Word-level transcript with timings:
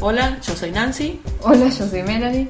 Hola, 0.00 0.38
yo 0.46 0.54
soy 0.54 0.70
Nancy. 0.70 1.20
Hola, 1.42 1.68
yo 1.68 1.86
soy 1.86 2.02
Melanie. 2.02 2.48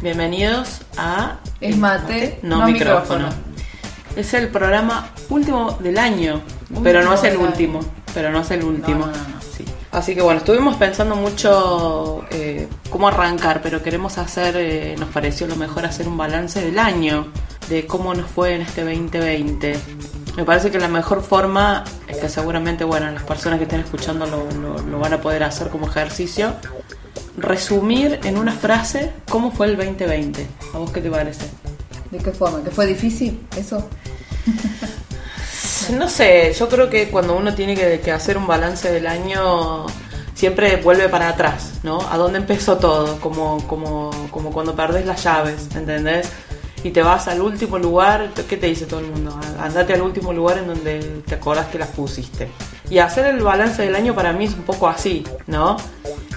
Bienvenidos 0.00 0.80
a 0.96 1.38
Es 1.60 1.76
mate, 1.76 2.38
no, 2.42 2.60
no 2.60 2.66
micrófono. 2.66 3.26
micrófono. 3.28 3.46
Es 4.16 4.32
el 4.34 4.48
programa 4.48 5.10
último 5.28 5.72
del 5.80 5.98
año, 5.98 6.40
Último 6.70 6.82
pero 6.82 7.02
no 7.02 7.14
es 7.14 7.24
el 7.24 7.32
año. 7.36 7.40
último. 7.40 7.80
Pero 8.14 8.30
no 8.30 8.40
es 8.40 8.50
el 8.50 8.64
último. 8.64 9.00
No, 9.00 9.12
no, 9.12 9.12
no. 9.12 9.40
Sí. 9.40 9.64
Así 9.92 10.14
que 10.14 10.22
bueno, 10.22 10.38
estuvimos 10.38 10.76
pensando 10.76 11.16
mucho 11.16 12.05
cómo 12.96 13.08
arrancar, 13.08 13.60
pero 13.62 13.82
queremos 13.82 14.16
hacer, 14.16 14.56
eh, 14.56 14.94
nos 14.98 15.10
pareció 15.10 15.46
lo 15.46 15.54
mejor 15.56 15.84
hacer 15.84 16.08
un 16.08 16.16
balance 16.16 16.64
del 16.64 16.78
año, 16.78 17.26
de 17.68 17.86
cómo 17.86 18.14
nos 18.14 18.30
fue 18.30 18.54
en 18.54 18.62
este 18.62 18.84
2020. 18.84 19.76
Me 20.34 20.44
parece 20.44 20.70
que 20.70 20.78
la 20.78 20.88
mejor 20.88 21.20
forma 21.22 21.84
que 22.06 22.26
seguramente, 22.30 22.84
bueno, 22.84 23.10
las 23.10 23.22
personas 23.24 23.58
que 23.58 23.64
estén 23.64 23.80
escuchando 23.80 24.24
lo, 24.24 24.50
lo- 24.62 24.78
lo 24.82 24.98
van 24.98 25.12
a 25.12 25.20
poder 25.20 25.42
hacer 25.42 25.68
como 25.68 25.86
ejercicio. 25.88 26.54
Resumir 27.36 28.18
en 28.24 28.38
una 28.38 28.52
frase 28.52 29.12
cómo 29.28 29.50
fue 29.52 29.66
el 29.66 29.76
2020. 29.76 30.46
¿A 30.72 30.78
vos 30.78 30.90
qué 30.90 31.02
te 31.02 31.10
parece? 31.10 31.44
¿De 32.10 32.16
qué 32.16 32.30
forma? 32.32 32.64
¿Que 32.64 32.70
fue 32.70 32.86
difícil 32.86 33.46
eso? 33.58 33.86
No 35.98 36.08
sé, 36.08 36.52
yo 36.58 36.68
creo 36.68 36.90
que 36.90 37.10
cuando 37.10 37.36
uno 37.36 37.54
tiene 37.54 37.76
que, 37.76 38.00
que 38.00 38.10
hacer 38.10 38.36
un 38.36 38.46
balance 38.48 38.90
del 38.90 39.06
año, 39.06 39.86
siempre 40.36 40.76
vuelve 40.76 41.08
para 41.08 41.30
atrás, 41.30 41.72
¿no? 41.82 41.98
A 42.08 42.16
dónde 42.16 42.38
empezó 42.38 42.76
todo, 42.76 43.18
como, 43.20 43.66
como, 43.66 44.10
como 44.30 44.52
cuando 44.52 44.76
perdés 44.76 45.06
las 45.06 45.24
llaves, 45.24 45.68
¿entendés? 45.74 46.30
Y 46.84 46.90
te 46.90 47.02
vas 47.02 47.26
al 47.26 47.40
último 47.40 47.78
lugar, 47.78 48.30
¿qué 48.48 48.56
te 48.56 48.66
dice 48.66 48.86
todo 48.86 49.00
el 49.00 49.06
mundo? 49.06 49.36
Andate 49.58 49.94
al 49.94 50.02
último 50.02 50.32
lugar 50.32 50.58
en 50.58 50.68
donde 50.68 51.00
te 51.26 51.34
acordás 51.34 51.66
que 51.66 51.78
las 51.78 51.88
pusiste. 51.88 52.48
Y 52.90 52.98
hacer 52.98 53.26
el 53.26 53.42
balance 53.42 53.82
del 53.82 53.96
año 53.96 54.14
para 54.14 54.32
mí 54.32 54.44
es 54.44 54.54
un 54.54 54.62
poco 54.62 54.86
así, 54.86 55.24
¿no? 55.48 55.78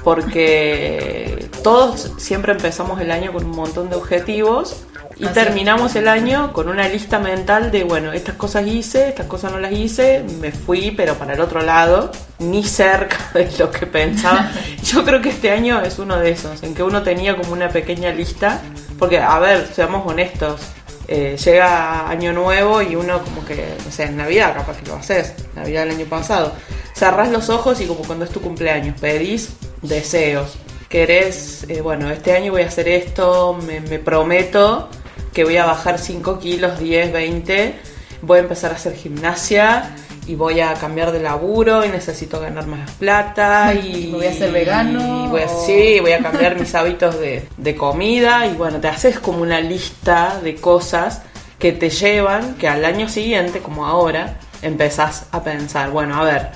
Porque 0.04 1.50
todos 1.62 2.14
siempre 2.18 2.54
empezamos 2.54 3.00
el 3.02 3.12
año 3.12 3.34
con 3.34 3.46
un 3.46 3.56
montón 3.56 3.90
de 3.90 3.98
objetivos 3.98 4.86
y 5.20 5.26
Así 5.26 5.38
es. 5.38 5.46
terminamos 5.46 5.96
el 5.98 6.08
año 6.08 6.54
con 6.54 6.70
una 6.70 6.88
lista 6.88 7.20
mental 7.20 7.72
de, 7.72 7.84
bueno, 7.84 8.14
estas 8.14 8.36
cosas 8.36 8.66
hice, 8.66 9.10
estas 9.10 9.26
cosas 9.26 9.52
no 9.52 9.60
las 9.60 9.74
hice, 9.74 10.24
me 10.40 10.54
fui, 10.54 10.92
pero 10.92 11.16
para 11.16 11.34
el 11.34 11.42
otro 11.42 11.62
lado, 11.62 12.10
ni 12.40 12.64
cerca 12.64 13.18
de 13.34 13.52
lo 13.60 13.70
que 13.70 13.86
pensaba. 13.86 14.50
Yo 14.84 15.04
creo 15.04 15.22
que 15.22 15.30
este 15.30 15.52
año 15.52 15.82
es 15.82 16.00
uno 16.00 16.18
de 16.18 16.32
esos, 16.32 16.64
en 16.64 16.74
que 16.74 16.84
uno 16.84 17.04
tenía 17.04 17.36
como 17.36 17.52
una 17.52 17.68
pequeña 17.68 18.12
lista, 18.12 18.62
porque, 18.98 19.20
a 19.20 19.38
ver, 19.40 19.68
seamos 19.74 20.10
honestos, 20.10 20.62
eh, 21.10 21.36
llega 21.44 22.08
año 22.08 22.32
nuevo 22.32 22.82
y 22.82 22.96
uno 22.96 23.22
como 23.22 23.44
que, 23.44 23.74
no 23.84 23.92
sé, 23.92 24.04
en 24.04 24.16
Navidad 24.16 24.54
capaz 24.54 24.78
que 24.78 24.88
lo 24.88 24.96
haces, 24.96 25.34
Navidad 25.54 25.82
del 25.82 25.98
año 25.98 26.06
pasado, 26.06 26.54
cerrás 26.96 27.30
los 27.30 27.50
ojos 27.50 27.82
y 27.82 27.88
como 27.88 28.04
cuando 28.04 28.24
es 28.24 28.32
tu 28.32 28.40
cumpleaños, 28.40 28.98
pedís 29.02 29.50
deseos. 29.82 30.58
Querés, 30.88 31.66
eh, 31.68 31.82
bueno, 31.82 32.10
este 32.10 32.32
año 32.34 32.54
voy 32.54 32.62
a 32.62 32.68
hacer 32.68 32.88
esto, 32.88 33.60
me, 33.68 33.82
me 33.82 34.00
prometo 34.00 34.90
que 35.34 35.44
voy 35.44 35.58
a 35.58 35.66
bajar 35.66 36.00
5 36.00 36.40
kilos, 36.40 36.80
10, 36.80 37.12
20, 37.14 37.76
voy 38.22 38.38
a 38.40 38.42
empezar 38.42 38.72
a 38.72 38.76
hacer 38.76 38.96
gimnasia 38.96 39.96
y 40.28 40.36
voy 40.36 40.60
a 40.60 40.74
cambiar 40.76 41.12
de 41.12 41.22
laburo 41.22 41.84
y 41.86 41.90
necesito 41.90 42.40
ganar 42.40 42.68
más 42.68 42.92
plata 42.92 43.74
y 43.84 44.12
Voy 44.12 44.26
a 44.28 44.34
ser 44.34 44.52
vegano, 44.52 45.26
y 45.26 45.28
voy 45.30 45.42
a, 45.42 45.46
o- 45.48 45.66
sí, 45.66 46.00
voy 46.02 46.12
a 46.12 46.20
cambiar 46.20 46.60
mis 46.60 46.74
hábitos 46.76 47.20
de, 47.20 47.48
de 47.58 47.76
comida 47.76 48.46
y 48.48 48.54
bueno, 48.56 48.80
te 48.80 48.88
haces 48.88 49.20
como 49.20 49.42
una 49.42 49.60
lista 49.62 50.40
de 50.44 50.56
cosas 50.56 51.22
que 51.58 51.72
te 51.72 51.90
llevan 51.90 52.56
que 52.56 52.68
al 52.68 52.86
año 52.86 53.10
siguiente, 53.10 53.60
como 53.60 53.86
ahora, 53.86 54.38
empezás 54.62 55.26
a 55.32 55.44
pensar, 55.44 55.90
bueno, 55.92 56.20
a 56.22 56.24
ver, 56.24 56.50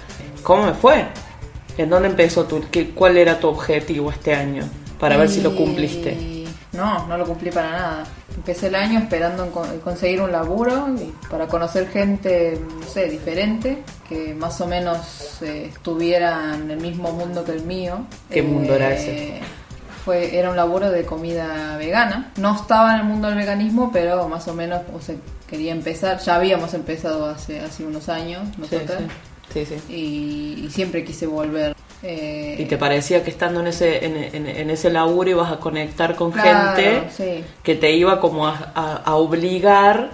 ¿cómo 0.44 0.66
me 0.68 0.74
fue? 0.74 1.06
¿En 1.78 1.90
dónde 1.90 2.10
empezó 2.10 2.46
tu, 2.46 2.64
qué, 2.70 2.90
cuál 2.92 3.18
era 3.18 3.40
tu 3.40 3.48
objetivo 3.48 4.12
este 4.12 4.34
año? 4.36 4.64
Para 5.00 5.18
ver 5.18 5.30
si 5.30 5.42
lo 5.42 5.56
cumpliste. 5.56 6.12
No, 6.74 7.06
no 7.08 7.18
lo 7.18 7.26
cumplí 7.26 7.52
para 7.52 7.70
nada. 7.72 8.04
Empecé 8.36 8.68
el 8.68 8.76
año 8.76 9.00
esperando 9.00 9.48
conseguir 9.84 10.22
un 10.22 10.32
laburo 10.32 10.88
y 11.00 11.14
para 11.30 11.48
conocer 11.48 11.88
gente, 11.90 12.60
no 12.80 12.86
sé, 12.88 13.06
diferente, 13.10 13.84
que 14.10 14.34
más 14.34 14.60
o 14.60 14.66
menos 14.68 15.42
eh, 15.44 15.70
estuviera 15.72 16.56
en 16.56 16.72
el 16.72 16.80
mismo 16.80 17.12
mundo 17.12 17.46
que 17.46 17.52
el 17.52 17.64
mío. 17.64 18.06
¿Qué 18.30 18.42
mundo 18.42 18.74
era 18.74 18.92
Eh, 18.92 19.38
ese? 19.38 19.42
Fue, 20.04 20.38
era 20.38 20.50
un 20.50 20.56
laburo 20.58 20.90
de 20.90 21.06
comida 21.06 21.78
vegana. 21.78 22.32
No 22.38 22.56
estaba 22.56 22.96
en 22.96 23.02
el 23.02 23.06
mundo 23.06 23.28
del 23.30 23.38
veganismo, 23.38 23.92
pero 23.94 24.28
más 24.28 24.48
o 24.48 24.54
menos 24.54 24.82
o 24.94 25.00
sea, 25.00 25.16
quería 25.48 25.72
empezar. 25.72 26.20
Ya 26.20 26.36
habíamos 26.36 26.74
empezado 26.74 27.28
hace, 27.28 27.60
hace 27.62 27.86
unos 27.86 28.10
años 28.10 28.42
nosotras. 28.58 29.00
sí, 29.54 29.66
sí, 29.66 29.76
sí. 29.88 29.94
Y, 29.94 30.66
y 30.66 30.70
siempre 30.72 31.06
quise 31.06 31.28
volver. 31.28 31.76
Eh, 32.04 32.58
Y 32.60 32.66
te 32.66 32.78
parecía 32.78 33.24
que 33.24 33.30
estando 33.30 33.62
en 33.62 33.68
ese, 33.68 34.06
en, 34.06 34.18
en- 34.18 34.48
en 34.48 34.70
ese 34.70 34.90
laburo 34.90 35.30
ibas 35.30 35.52
a 35.52 35.58
conectar 35.58 36.16
con 36.16 36.32
Claro, 36.32 36.76
gente 36.76 37.10
sí. 37.16 37.44
que 37.64 37.76
te 37.76 37.92
iba 37.94 38.20
como 38.20 38.46
a, 38.48 38.72
a- 38.76 39.02
a 39.06 39.16
obligar 39.16 40.10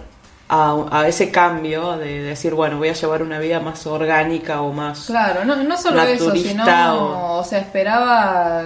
a, 0.50 0.86
a 0.92 1.08
ese 1.08 1.32
cambio 1.32 1.98
de 1.98 2.22
decir, 2.24 2.54
bueno, 2.54 2.78
voy 2.78 2.90
a 2.90 2.94
llevar 2.94 3.22
una 3.24 3.40
vida 3.40 3.60
más 3.60 3.86
orgánica 3.88 4.62
o 4.62 4.72
más... 4.72 5.06
Claro, 5.06 5.46
no, 5.46 5.56
no 5.56 5.78
solo 5.78 6.02
eso, 6.04 6.32
sino, 6.36 6.64
o- 6.96 7.40
o... 7.40 7.44
sea, 7.44 7.60
esperaba 7.60 8.64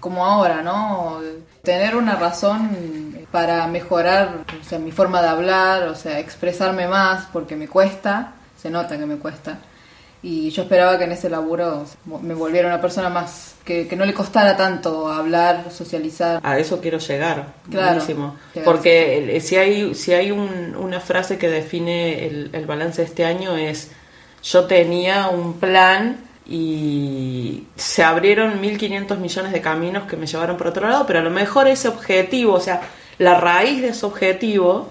como 0.00 0.24
ahora, 0.24 0.62
¿no? 0.62 1.20
Tener 1.62 1.96
una 1.96 2.16
razón 2.16 3.16
para 3.32 3.66
mejorar, 3.66 4.44
o 4.60 4.64
sea, 4.64 4.78
mi 4.78 4.92
forma 4.92 5.20
de 5.20 5.28
hablar, 5.28 5.82
o 5.88 5.94
sea, 5.94 6.18
expresarme 6.18 6.86
más, 6.86 7.26
porque 7.32 7.56
me 7.56 7.66
cuesta, 7.68 8.32
se 8.56 8.70
nota 8.70 8.96
que 8.96 9.04
me 9.06 9.16
cuesta. 9.16 9.58
Y 10.28 10.50
yo 10.50 10.62
esperaba 10.62 10.98
que 10.98 11.04
en 11.04 11.12
ese 11.12 11.30
laburo 11.30 11.84
me 12.22 12.34
volviera 12.34 12.66
una 12.66 12.80
persona 12.80 13.08
más, 13.08 13.54
que, 13.64 13.86
que 13.86 13.94
no 13.94 14.04
le 14.04 14.12
costara 14.12 14.56
tanto 14.56 15.06
hablar, 15.08 15.66
socializar. 15.70 16.40
A 16.42 16.58
eso 16.58 16.80
quiero 16.80 16.98
llegar. 16.98 17.54
Claro. 17.70 17.90
Buenísimo. 18.00 18.36
Porque 18.64 19.18
el- 19.36 19.40
si 19.40 19.54
hay, 19.56 19.94
si 19.94 20.14
hay 20.14 20.32
un- 20.32 20.74
una 20.74 20.98
frase 20.98 21.38
que 21.38 21.48
define 21.48 22.26
el, 22.26 22.50
el 22.52 22.66
balance 22.66 23.02
de 23.02 23.06
este 23.08 23.24
año 23.24 23.56
es 23.56 23.92
yo 24.42 24.64
tenía 24.64 25.28
un 25.28 25.54
plan 25.60 26.16
y 26.48 27.64
se 27.76 28.02
abrieron 28.02 28.60
1.500 28.60 29.18
millones 29.18 29.52
de 29.52 29.60
caminos 29.60 30.04
que 30.08 30.16
me 30.16 30.26
llevaron 30.26 30.56
por 30.56 30.66
otro 30.68 30.88
lado, 30.88 31.06
pero 31.06 31.20
a 31.20 31.22
lo 31.22 31.30
mejor 31.30 31.68
ese 31.68 31.88
objetivo, 31.88 32.54
o 32.54 32.60
sea, 32.60 32.80
la 33.18 33.38
raíz 33.38 33.80
de 33.82 33.88
ese 33.88 34.04
objetivo, 34.06 34.88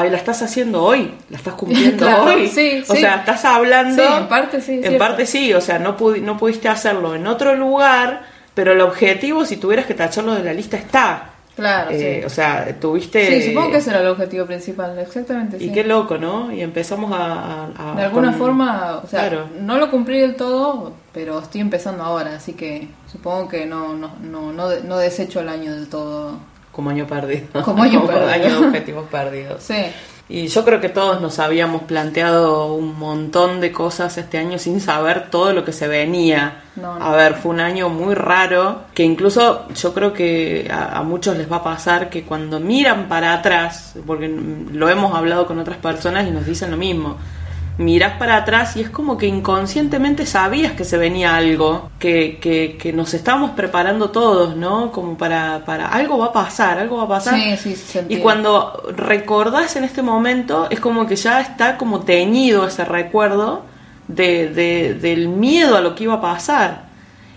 ahí 0.00 0.10
la 0.10 0.16
estás 0.16 0.42
haciendo 0.42 0.82
hoy, 0.82 1.14
la 1.30 1.36
estás 1.38 1.54
cumpliendo 1.54 2.04
Claro, 2.06 2.24
hoy. 2.24 2.48
sí, 2.48 2.82
o 2.88 2.94
sí. 2.94 3.00
sea, 3.00 3.16
estás 3.16 3.44
hablando... 3.44 4.02
Sí, 4.02 4.12
en 4.18 4.28
parte 4.28 4.60
sí, 4.60 4.72
En 4.74 4.80
cierto. 4.82 4.98
parte 4.98 5.26
sí, 5.26 5.54
o 5.54 5.60
sea, 5.60 5.78
no, 5.78 5.96
pudi- 5.96 6.20
no 6.20 6.36
pudiste 6.36 6.68
hacerlo 6.68 7.14
en 7.14 7.26
otro 7.26 7.54
lugar, 7.54 8.22
pero 8.54 8.72
el 8.72 8.80
objetivo, 8.80 9.44
si 9.44 9.56
tuvieras 9.56 9.86
que 9.86 9.94
tacharlo 9.94 10.34
de 10.34 10.42
la 10.44 10.52
lista, 10.52 10.76
está. 10.76 11.30
Claro, 11.56 11.92
Eh, 11.92 12.18
sí. 12.20 12.26
O 12.26 12.28
sea, 12.30 12.66
tuviste... 12.80 13.40
Sí, 13.40 13.48
supongo 13.50 13.70
que 13.70 13.76
ese 13.76 13.90
era 13.90 14.00
el 14.00 14.08
objetivo 14.08 14.44
principal, 14.44 14.98
exactamente. 14.98 15.56
Y 15.58 15.68
sí. 15.68 15.72
qué 15.72 15.84
loco, 15.84 16.18
¿no? 16.18 16.50
Y 16.52 16.60
empezamos 16.62 17.12
a... 17.14 17.68
De 17.96 18.02
alguna 18.02 18.30
con- 18.30 18.38
forma, 18.40 19.00
o 19.04 19.06
sea, 19.06 19.20
Claro. 19.28 19.46
no 19.60 19.78
lo 19.78 19.88
cumplí 19.88 20.18
del 20.18 20.34
todo, 20.34 20.92
pero 21.12 21.38
estoy 21.38 21.60
empezando 21.60 22.02
ahora, 22.02 22.34
así 22.34 22.54
que 22.54 22.88
supongo 23.10 23.46
que 23.48 23.66
no 23.66 23.94
no 23.94 24.10
no 24.20 24.52
no, 24.52 24.68
no 24.82 24.96
desecho 24.98 25.38
el 25.40 25.48
año 25.48 25.72
del 25.76 25.88
todo. 25.88 26.38
Como 26.74 26.90
año 26.90 27.06
perdido. 27.06 27.46
Como 27.64 27.82
año 27.82 28.04
perdido. 28.04 28.28
año 28.28 28.66
objetivos 28.66 29.06
perdidos. 29.08 29.62
Sí, 29.62 29.76
Y 30.28 30.48
yo 30.48 30.64
creo 30.64 30.80
que 30.80 30.88
todos 30.88 31.20
nos 31.20 31.38
habíamos 31.38 31.82
planteado 31.82 32.74
un 32.74 32.98
montón 32.98 33.60
de 33.60 33.70
cosas 33.70 34.18
este 34.18 34.38
año 34.38 34.58
sin 34.58 34.80
saber 34.80 35.30
todo 35.30 35.52
lo 35.52 35.64
que 35.64 35.72
se 35.72 35.86
venía. 35.86 36.64
No, 36.74 36.98
no. 36.98 37.04
A 37.04 37.14
ver, 37.14 37.34
fue 37.34 37.52
un 37.52 37.60
año 37.60 37.88
muy 37.90 38.14
raro, 38.14 38.84
que 38.92 39.04
incluso 39.04 39.68
yo 39.74 39.94
creo 39.94 40.12
que 40.12 40.68
a, 40.68 40.98
a 40.98 41.02
muchos 41.04 41.36
les 41.36 41.50
va 41.50 41.56
a 41.56 41.62
pasar 41.62 42.10
que 42.10 42.24
cuando 42.24 42.58
miran 42.58 43.06
para 43.08 43.34
atrás, 43.34 43.94
porque 44.04 44.28
lo 44.28 44.88
hemos 44.88 45.14
hablado 45.14 45.46
con 45.46 45.60
otras 45.60 45.76
personas 45.76 46.26
y 46.26 46.32
nos 46.32 46.44
dicen 46.44 46.72
lo 46.72 46.76
mismo, 46.76 47.18
mirás 47.76 48.18
para 48.18 48.36
atrás 48.36 48.76
y 48.76 48.82
es 48.82 48.90
como 48.90 49.18
que 49.18 49.26
inconscientemente 49.26 50.26
sabías 50.26 50.72
que 50.72 50.84
se 50.84 50.96
venía 50.96 51.34
algo, 51.36 51.90
que, 51.98 52.38
que, 52.40 52.76
que 52.78 52.92
nos 52.92 53.14
estábamos 53.14 53.50
preparando 53.52 54.10
todos, 54.10 54.56
¿no? 54.56 54.92
Como 54.92 55.16
para, 55.18 55.64
para 55.64 55.88
algo 55.88 56.18
va 56.18 56.26
a 56.26 56.32
pasar, 56.32 56.78
algo 56.78 56.98
va 56.98 57.04
a 57.04 57.08
pasar. 57.08 57.34
Sí, 57.34 57.56
sí, 57.56 57.76
se 57.76 58.06
Y 58.08 58.18
cuando 58.18 58.80
recordás 58.96 59.74
en 59.76 59.84
este 59.84 60.02
momento, 60.02 60.68
es 60.70 60.78
como 60.80 61.06
que 61.06 61.16
ya 61.16 61.40
está 61.40 61.76
como 61.76 62.00
teñido 62.02 62.66
ese 62.66 62.84
recuerdo 62.84 63.62
de, 64.08 64.48
de- 64.50 64.94
del 64.94 65.28
miedo 65.28 65.76
a 65.76 65.80
lo 65.80 65.94
que 65.94 66.04
iba 66.04 66.14
a 66.14 66.20
pasar. 66.20 66.84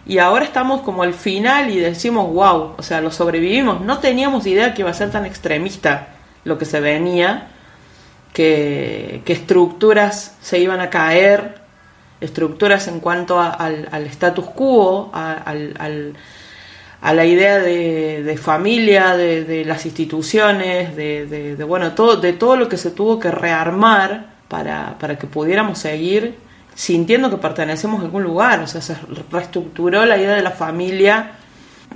Y 0.05 0.19
ahora 0.19 0.45
estamos 0.45 0.81
como 0.81 1.03
al 1.03 1.13
final 1.13 1.69
y 1.69 1.79
decimos, 1.79 2.31
wow, 2.31 2.75
o 2.77 2.83
sea, 2.83 3.01
lo 3.01 3.11
sobrevivimos. 3.11 3.81
No 3.81 3.97
teníamos 3.99 4.45
idea 4.47 4.73
que 4.73 4.81
iba 4.81 4.91
a 4.91 4.93
ser 4.93 5.11
tan 5.11 5.25
extremista 5.25 6.09
lo 6.45 6.57
que 6.57 6.63
se 6.65 6.79
venía, 6.79 7.47
que, 8.33 9.21
que 9.25 9.33
estructuras 9.33 10.35
se 10.41 10.59
iban 10.59 10.79
a 10.79 10.89
caer, 10.89 11.55
estructuras 12.21 12.87
en 12.87 12.99
cuanto 12.99 13.39
a- 13.39 13.49
al, 13.49 13.87
al 13.91 14.03
status 14.05 14.45
quo, 14.47 15.09
a- 15.13 15.33
al, 15.33 15.73
al- 15.79 16.13
a 17.01 17.13
la 17.13 17.25
idea 17.25 17.59
de, 17.59 18.23
de 18.23 18.37
familia, 18.37 19.15
de, 19.15 19.43
de, 19.43 19.63
las 19.65 19.85
instituciones, 19.85 20.95
de, 20.95 21.27
de, 21.55 21.63
bueno, 21.63 21.91
todo, 21.93 22.17
de 22.17 22.33
todo 22.33 22.55
lo 22.55 22.67
que 22.67 22.77
se 22.77 22.89
tuvo 22.91 23.19
que 23.19 23.29
rearmar 23.29 24.25
para, 24.47 24.97
para 24.99 25.17
que 25.17 25.27
pudiéramos 25.27 25.77
seguir 25.79 26.35
sintiendo 26.73 27.29
que 27.29 27.37
pertenecemos 27.37 28.01
a 28.01 28.05
algún 28.05 28.23
lugar, 28.23 28.59
o 28.61 28.67
sea, 28.67 28.81
se 28.81 28.95
reestructuró 29.31 30.05
la 30.05 30.17
idea 30.17 30.33
de 30.35 30.41
la 30.43 30.51
familia, 30.51 31.31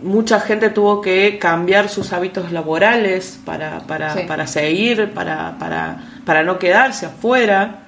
mucha 0.01 0.39
gente 0.39 0.69
tuvo 0.69 1.01
que 1.01 1.37
cambiar 1.39 1.89
sus 1.89 2.13
hábitos 2.13 2.51
laborales 2.51 3.39
para, 3.45 3.79
para, 3.81 4.13
para 4.27 4.47
seguir, 4.47 5.11
para, 5.13 5.57
para, 5.59 5.97
para 6.25 6.43
no 6.43 6.59
quedarse 6.59 7.07
afuera. 7.07 7.83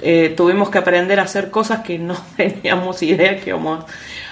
Eh, 0.00 0.34
tuvimos 0.36 0.68
que 0.68 0.78
aprender 0.78 1.18
a 1.20 1.22
hacer 1.22 1.50
cosas 1.50 1.80
que 1.80 1.98
no 1.98 2.16
teníamos 2.36 3.02
idea 3.02 3.40
que 3.40 3.50
íbamos 3.50 3.84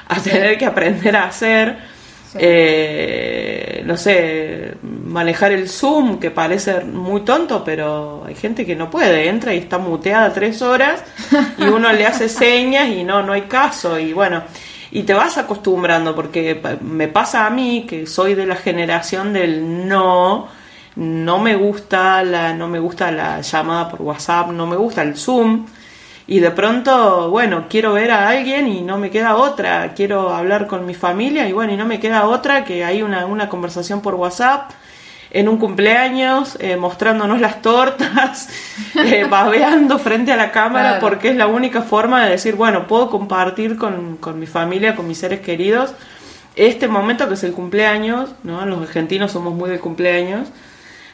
a 0.08 0.20
tener 0.20 0.58
que 0.58 0.66
aprender 0.66 1.16
a 1.16 1.24
hacer 1.24 1.78
eh, 2.36 3.82
no 3.86 3.96
sé, 3.96 4.74
manejar 4.82 5.52
el 5.52 5.68
Zoom, 5.68 6.18
que 6.18 6.30
parece 6.30 6.80
muy 6.80 7.20
tonto, 7.20 7.62
pero 7.64 8.24
hay 8.26 8.34
gente 8.34 8.66
que 8.66 8.74
no 8.74 8.90
puede, 8.90 9.28
entra 9.28 9.54
y 9.54 9.58
está 9.58 9.78
muteada 9.78 10.32
tres 10.32 10.60
horas 10.60 11.04
y 11.58 11.64
uno 11.64 11.92
le 11.92 12.06
hace 12.06 12.28
señas 12.28 12.88
y 12.88 13.04
no, 13.04 13.22
no 13.22 13.32
hay 13.32 13.42
caso. 13.42 13.98
Y 13.98 14.12
bueno, 14.12 14.42
y 14.90 15.04
te 15.04 15.14
vas 15.14 15.38
acostumbrando, 15.38 16.14
porque 16.14 16.60
me 16.80 17.08
pasa 17.08 17.46
a 17.46 17.50
mí, 17.50 17.86
que 17.88 18.06
soy 18.06 18.34
de 18.34 18.46
la 18.46 18.56
generación 18.56 19.32
del 19.32 19.86
no, 19.86 20.48
no 20.96 21.38
me 21.38 21.56
gusta 21.56 22.22
la, 22.22 22.54
no 22.54 22.68
me 22.68 22.78
gusta 22.78 23.10
la 23.10 23.40
llamada 23.40 23.88
por 23.88 24.02
WhatsApp, 24.02 24.50
no 24.50 24.66
me 24.66 24.76
gusta 24.76 25.02
el 25.02 25.16
Zoom. 25.16 25.66
Y 26.26 26.40
de 26.40 26.50
pronto, 26.52 27.28
bueno, 27.30 27.66
quiero 27.68 27.92
ver 27.92 28.10
a 28.10 28.28
alguien 28.28 28.66
y 28.68 28.80
no 28.80 28.96
me 28.96 29.10
queda 29.10 29.36
otra, 29.36 29.92
quiero 29.94 30.30
hablar 30.30 30.66
con 30.66 30.86
mi 30.86 30.94
familia 30.94 31.46
y 31.46 31.52
bueno, 31.52 31.74
y 31.74 31.76
no 31.76 31.84
me 31.84 32.00
queda 32.00 32.26
otra 32.26 32.64
que 32.64 32.82
hay 32.84 33.02
una, 33.02 33.26
una 33.26 33.48
conversación 33.48 34.00
por 34.00 34.14
WhatsApp. 34.14 34.70
En 35.30 35.48
un 35.48 35.58
cumpleaños, 35.58 36.56
eh, 36.60 36.76
mostrándonos 36.76 37.40
las 37.40 37.60
tortas, 37.60 38.48
eh, 38.94 39.26
babeando 39.28 39.98
frente 39.98 40.32
a 40.32 40.36
la 40.36 40.52
cámara, 40.52 40.98
porque 41.00 41.30
es 41.30 41.36
la 41.36 41.48
única 41.48 41.82
forma 41.82 42.24
de 42.24 42.30
decir, 42.30 42.54
bueno, 42.54 42.86
puedo 42.86 43.10
compartir 43.10 43.76
con, 43.76 44.16
con 44.18 44.38
mi 44.38 44.46
familia, 44.46 44.94
con 44.94 45.08
mis 45.08 45.18
seres 45.18 45.40
queridos, 45.40 45.92
este 46.54 46.86
momento 46.86 47.26
que 47.26 47.34
es 47.34 47.42
el 47.42 47.52
cumpleaños, 47.52 48.30
¿no? 48.44 48.64
Los 48.64 48.82
argentinos 48.82 49.32
somos 49.32 49.54
muy 49.54 49.68
de 49.68 49.80
cumpleaños, 49.80 50.48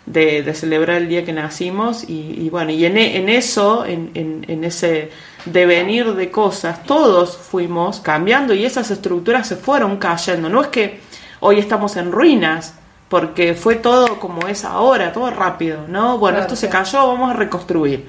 de, 0.06 0.54
celebrar 0.54 0.96
el 0.96 1.08
día 1.08 1.24
que 1.24 1.32
nacimos 1.32 2.04
y, 2.08 2.48
bueno, 2.50 2.70
y 2.72 2.84
en, 2.84 2.96
en 2.96 3.28
eso, 3.28 3.84
en, 3.84 4.10
en, 4.14 4.64
ese 4.64 5.10
devenir 5.44 6.14
de 6.14 6.30
cosas, 6.30 6.82
todos 6.84 7.36
fuimos 7.36 8.00
cambiando 8.00 8.54
y 8.54 8.64
esas 8.64 8.90
estructuras 8.90 9.46
se 9.46 9.56
fueron 9.56 9.98
cayendo. 9.98 10.48
No 10.48 10.62
es 10.62 10.68
que 10.68 11.00
hoy 11.40 11.58
estamos 11.58 11.96
en 11.96 12.12
ruinas, 12.12 12.74
porque 13.08 13.54
fue 13.54 13.76
todo 13.76 14.20
como 14.20 14.46
es 14.46 14.64
ahora, 14.64 15.12
todo 15.12 15.30
rápido, 15.30 15.86
¿no? 15.88 16.18
Bueno, 16.18 16.38
esto 16.38 16.54
se 16.54 16.68
cayó, 16.68 17.08
vamos 17.08 17.30
a 17.30 17.34
reconstruir. 17.34 18.06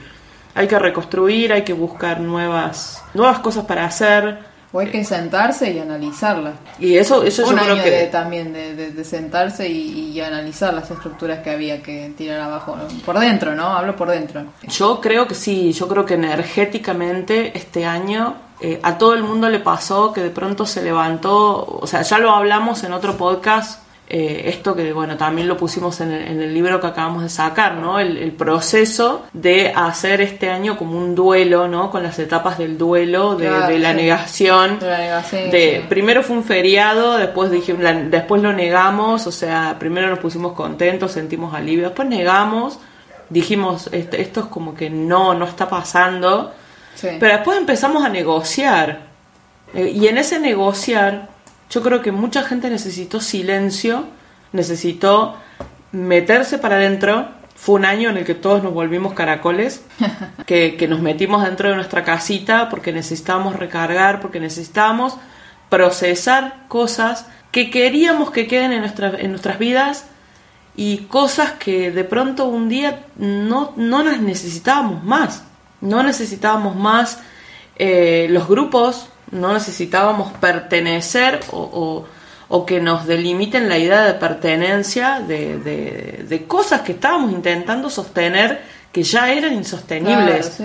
Hay 0.53 0.67
que 0.67 0.77
reconstruir, 0.77 1.51
hay 1.53 1.63
que 1.63 1.73
buscar 1.73 2.19
nuevas, 2.19 3.03
nuevas 3.13 3.39
cosas 3.39 3.65
para 3.65 3.85
hacer, 3.85 4.39
o 4.73 4.79
hay 4.79 4.87
que 4.87 5.03
sentarse 5.03 5.71
y 5.71 5.79
analizarla. 5.79 6.53
Y 6.79 6.95
eso, 6.95 7.23
eso 7.23 7.43
Un 7.47 7.55
yo 7.55 7.61
año 7.61 7.73
creo 7.73 7.83
que... 7.83 7.91
de, 7.91 8.07
también 8.07 8.53
de, 8.53 9.03
sentarse 9.03 9.67
y, 9.67 10.19
analizar 10.21 10.73
las 10.73 10.89
estructuras 10.89 11.39
que 11.39 11.49
había 11.49 11.81
que 11.81 12.13
tirar 12.15 12.39
abajo. 12.39 12.77
Por 13.05 13.19
dentro, 13.19 13.55
¿no? 13.55 13.67
Hablo 13.75 13.95
por 13.95 14.09
dentro. 14.09 14.45
Yo 14.67 15.01
creo 15.01 15.27
que 15.27 15.35
sí, 15.35 15.73
yo 15.73 15.87
creo 15.87 16.05
que 16.05 16.13
energéticamente 16.13 17.57
este 17.57 17.85
año 17.85 18.35
eh, 18.59 18.79
a 18.83 18.97
todo 18.97 19.15
el 19.15 19.23
mundo 19.23 19.49
le 19.49 19.59
pasó 19.59 20.13
que 20.13 20.21
de 20.21 20.29
pronto 20.29 20.65
se 20.65 20.83
levantó, 20.83 21.79
o 21.81 21.87
sea, 21.87 22.03
ya 22.03 22.19
lo 22.19 22.31
hablamos 22.31 22.83
en 22.83 22.93
otro 22.93 23.17
podcast 23.17 23.81
eh, 24.13 24.49
esto 24.49 24.75
que, 24.75 24.91
bueno, 24.91 25.15
también 25.15 25.47
lo 25.47 25.55
pusimos 25.55 26.01
en 26.01 26.11
el, 26.11 26.53
libro 26.53 26.81
que 26.81 26.87
acabamos 26.87 27.23
de 27.23 27.29
sacar, 27.29 27.75
¿no? 27.75 27.97
El, 27.97 28.33
proceso 28.33 29.23
de 29.31 29.71
hacer 29.73 30.19
este 30.19 30.49
año 30.49 30.77
como 30.77 30.97
un 30.97 31.15
duelo, 31.15 31.69
¿no? 31.69 31.89
Con 31.89 32.03
las 32.03 32.19
etapas 32.19 32.57
del 32.57 32.77
duelo, 32.77 33.37
de, 33.37 33.79
la 33.79 33.93
negación. 33.93 34.79
De, 34.79 35.85
Primero 35.87 36.23
fue 36.23 36.35
un 36.35 36.43
feriado, 36.43 37.15
después, 37.15 37.51
dije, 37.51 37.73
después 37.73 38.41
lo 38.41 38.51
negamos, 38.51 39.27
o 39.27 39.31
sea, 39.31 39.77
primero 39.79 40.09
nos 40.09 40.19
pusimos 40.19 40.51
contentos, 40.51 41.13
sentimos 41.13 41.53
alivio, 41.53 41.85
después 41.85 42.09
negamos, 42.09 42.79
dijimos, 43.29 43.87
este, 43.93 44.21
esto 44.21 44.41
es 44.41 44.45
como 44.47 44.75
que 44.75 44.89
no, 44.89 45.33
no 45.35 45.45
está 45.45 45.69
pasando. 45.69 46.51
Pero 47.01 47.27
después 47.27 47.57
empezamos 47.57 48.03
a 48.03 48.09
negociar. 48.09 49.03
Eh, 49.73 49.89
y 49.95 50.07
en 50.07 50.17
ese 50.17 50.37
negociar 50.37 51.29
yo 51.71 51.81
creo 51.81 52.01
que 52.01 52.11
mucha 52.11 52.43
gente 52.43 52.69
necesitó 52.69 53.21
silencio, 53.21 54.05
necesitó 54.51 55.37
meterse 55.93 56.57
para 56.57 56.75
adentro. 56.75 57.29
Fue 57.55 57.75
un 57.75 57.85
año 57.85 58.09
en 58.09 58.17
el 58.17 58.25
que 58.25 58.35
todos 58.35 58.61
nos 58.61 58.73
volvimos 58.73 59.13
caracoles, 59.13 59.85
que, 60.45 60.85
nos 60.89 61.01
metimos 61.01 61.43
dentro 61.43 61.69
de 61.69 61.75
nuestra 61.75 62.03
casita 62.03 62.69
porque 62.69 62.91
necesitábamos 62.91 63.55
recargar, 63.55 64.19
porque 64.19 64.39
necesitábamos 64.39 65.15
procesar 65.69 66.65
cosas 66.67 67.25
que 67.51 67.69
queríamos 67.69 68.31
que 68.31 68.47
queden 68.47 68.73
en, 68.73 68.83
en 68.83 69.31
nuestras 69.31 69.59
vidas 69.59 70.05
y 70.75 70.97
cosas 71.05 71.53
que 71.53 71.91
de 71.91 72.03
pronto 72.03 72.47
un 72.47 72.67
día 72.67 73.05
no, 73.15 73.73
no 73.77 74.03
las 74.03 74.19
necesitábamos 74.19 75.03
más. 75.03 75.43
No 75.79 76.03
necesitábamos 76.03 76.75
más 76.75 77.19
eh, 77.77 78.27
los 78.29 78.47
grupos, 78.47 79.10
no 79.31 79.53
necesitábamos 79.53 80.33
pertenecer 80.33 81.39
o, 81.51 82.05
que 82.67 82.81
nos 82.81 83.07
delimiten 83.07 83.69
la 83.69 83.77
idea 83.77 84.03
de 84.03 84.13
pertenencia 84.13 85.21
de, 85.21 86.45
cosas 86.47 86.81
que 86.81 86.93
estábamos 86.93 87.31
intentando 87.31 87.89
sostener 87.89 88.61
que 88.91 89.03
ya 89.03 89.31
eran 89.31 89.53
insostenibles. 89.53 90.61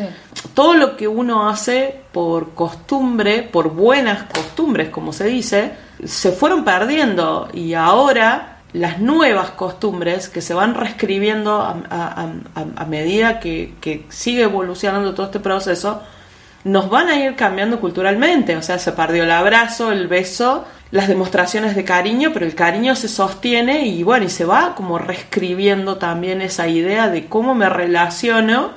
Todo 0.53 0.75
lo 0.75 0.97
que 0.97 1.07
uno 1.07 1.49
hace 1.49 2.01
por 2.13 2.55
costumbre, 2.55 3.43
por 3.43 3.71
buenas 3.71 4.25
costumbres, 4.25 4.89
como 4.89 5.13
se 5.13 5.25
dice, 5.27 5.73
se 6.05 6.33
fueron 6.33 6.65
perdiendo 6.65 7.49
y 7.53 7.75
ahora 7.75 8.59
las 8.73 8.99
nuevas 8.99 9.51
costumbres 9.51 10.29
que 10.29 10.43
se 10.43 10.55
van 10.55 10.75
reescribiendo 10.75 11.61
a, 11.63 12.87
medida 12.89 13.39
que, 13.39 13.75
que 13.81 14.07
sigue 14.09 14.43
evolucionando 14.43 15.15
todo 15.15 15.27
este 15.27 15.41
proceso, 15.41 16.03
nos 16.67 16.91
van 16.91 17.09
a 17.09 17.15
ir 17.15 17.37
cambiando 17.37 17.81
culturalmente. 17.81 18.57
O 18.57 18.63
sea, 18.63 18.81
se 18.81 18.91
perdió 18.91 19.23
el 19.23 19.31
abrazo, 19.31 19.93
el 19.93 20.09
beso, 20.09 20.65
las 20.91 21.07
demostraciones 21.07 21.77
de 21.77 21.85
cariño, 21.85 22.31
pero 22.33 22.45
el 22.45 22.57
cariño 22.57 22.97
se 22.97 23.07
sostiene 23.07 23.87
y 23.87 24.03
bueno, 24.03 24.27
y 24.27 24.29
se 24.29 24.45
va 24.45 24.75
como 24.75 24.99
reescribiendo 24.99 25.97
también 25.97 26.43
esa 26.43 26.67
idea 26.67 27.09
de 27.09 27.27
cómo 27.27 27.55
me 27.55 27.69
relaciono, 27.69 28.73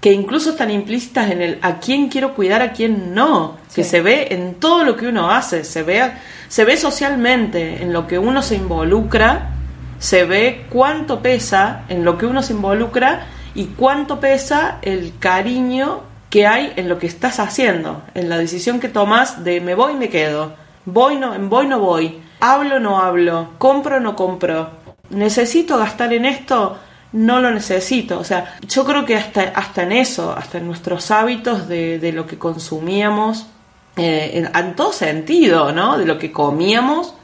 que 0.00 0.12
incluso 0.12 0.50
están 0.50 0.70
implícitas 0.70 1.30
en 1.30 1.42
el 1.42 1.58
a 1.60 1.80
quién 1.80 2.08
quiero 2.08 2.34
cuidar, 2.34 2.62
a 2.62 2.72
quién 2.72 3.14
no, 3.14 3.58
que 3.74 3.84
se 3.84 4.00
ve 4.00 4.28
en 4.30 4.54
todo 4.54 4.82
lo 4.82 4.96
que 4.96 5.08
uno 5.08 5.30
hace, 5.30 5.64
se 5.64 5.82
ve, 5.82 6.12
se 6.48 6.64
ve 6.64 6.78
socialmente, 6.78 7.82
en 7.82 7.92
lo 7.92 8.06
que 8.06 8.18
uno 8.18 8.40
se 8.40 8.54
involucra, 8.54 9.50
se 9.98 10.24
ve 10.24 10.64
cuánto 10.70 11.20
pesa 11.20 11.82
en 11.90 12.06
lo 12.06 12.16
que 12.16 12.24
uno 12.24 12.42
se 12.42 12.54
involucra 12.54 13.26
y 13.54 13.66
cuánto 13.66 14.18
pesa 14.18 14.78
el 14.80 15.12
cariño 15.18 16.13
que 16.34 16.48
hay 16.48 16.72
en 16.74 16.88
lo 16.88 16.98
que 16.98 17.06
estás 17.06 17.38
haciendo, 17.38 18.02
en 18.12 18.28
la 18.28 18.36
decisión 18.36 18.80
que 18.80 18.88
tomas 18.88 19.44
de 19.44 19.60
me 19.60 19.76
voy, 19.76 19.94
me 19.94 20.08
quedo, 20.08 20.56
voy, 20.84 21.14
no, 21.14 21.38
voy, 21.38 21.68
no 21.68 21.78
voy, 21.78 22.20
hablo, 22.40 22.80
no 22.80 22.98
hablo, 22.98 23.50
compro, 23.58 24.00
no 24.00 24.16
compro, 24.16 24.68
necesito 25.10 25.78
gastar 25.78 26.12
en 26.12 26.24
esto, 26.24 26.76
no 27.12 27.38
lo 27.38 27.52
necesito. 27.52 28.18
O 28.18 28.24
sea, 28.24 28.56
yo 28.66 28.84
creo 28.84 29.04
que 29.04 29.14
hasta, 29.14 29.42
hasta 29.42 29.84
en 29.84 29.92
eso, 29.92 30.34
hasta 30.36 30.58
en 30.58 30.66
nuestros 30.66 31.12
hábitos 31.12 31.68
de, 31.68 32.00
de 32.00 32.10
lo 32.10 32.26
que 32.26 32.36
consumíamos, 32.36 33.46
eh, 33.94 34.44
en, 34.52 34.74
todo 34.74 34.92
sentido, 34.92 35.70
¿no? 35.70 35.98
De 35.98 36.04
lo 36.04 36.18
que 36.18 36.32
comíamos, 36.32 37.14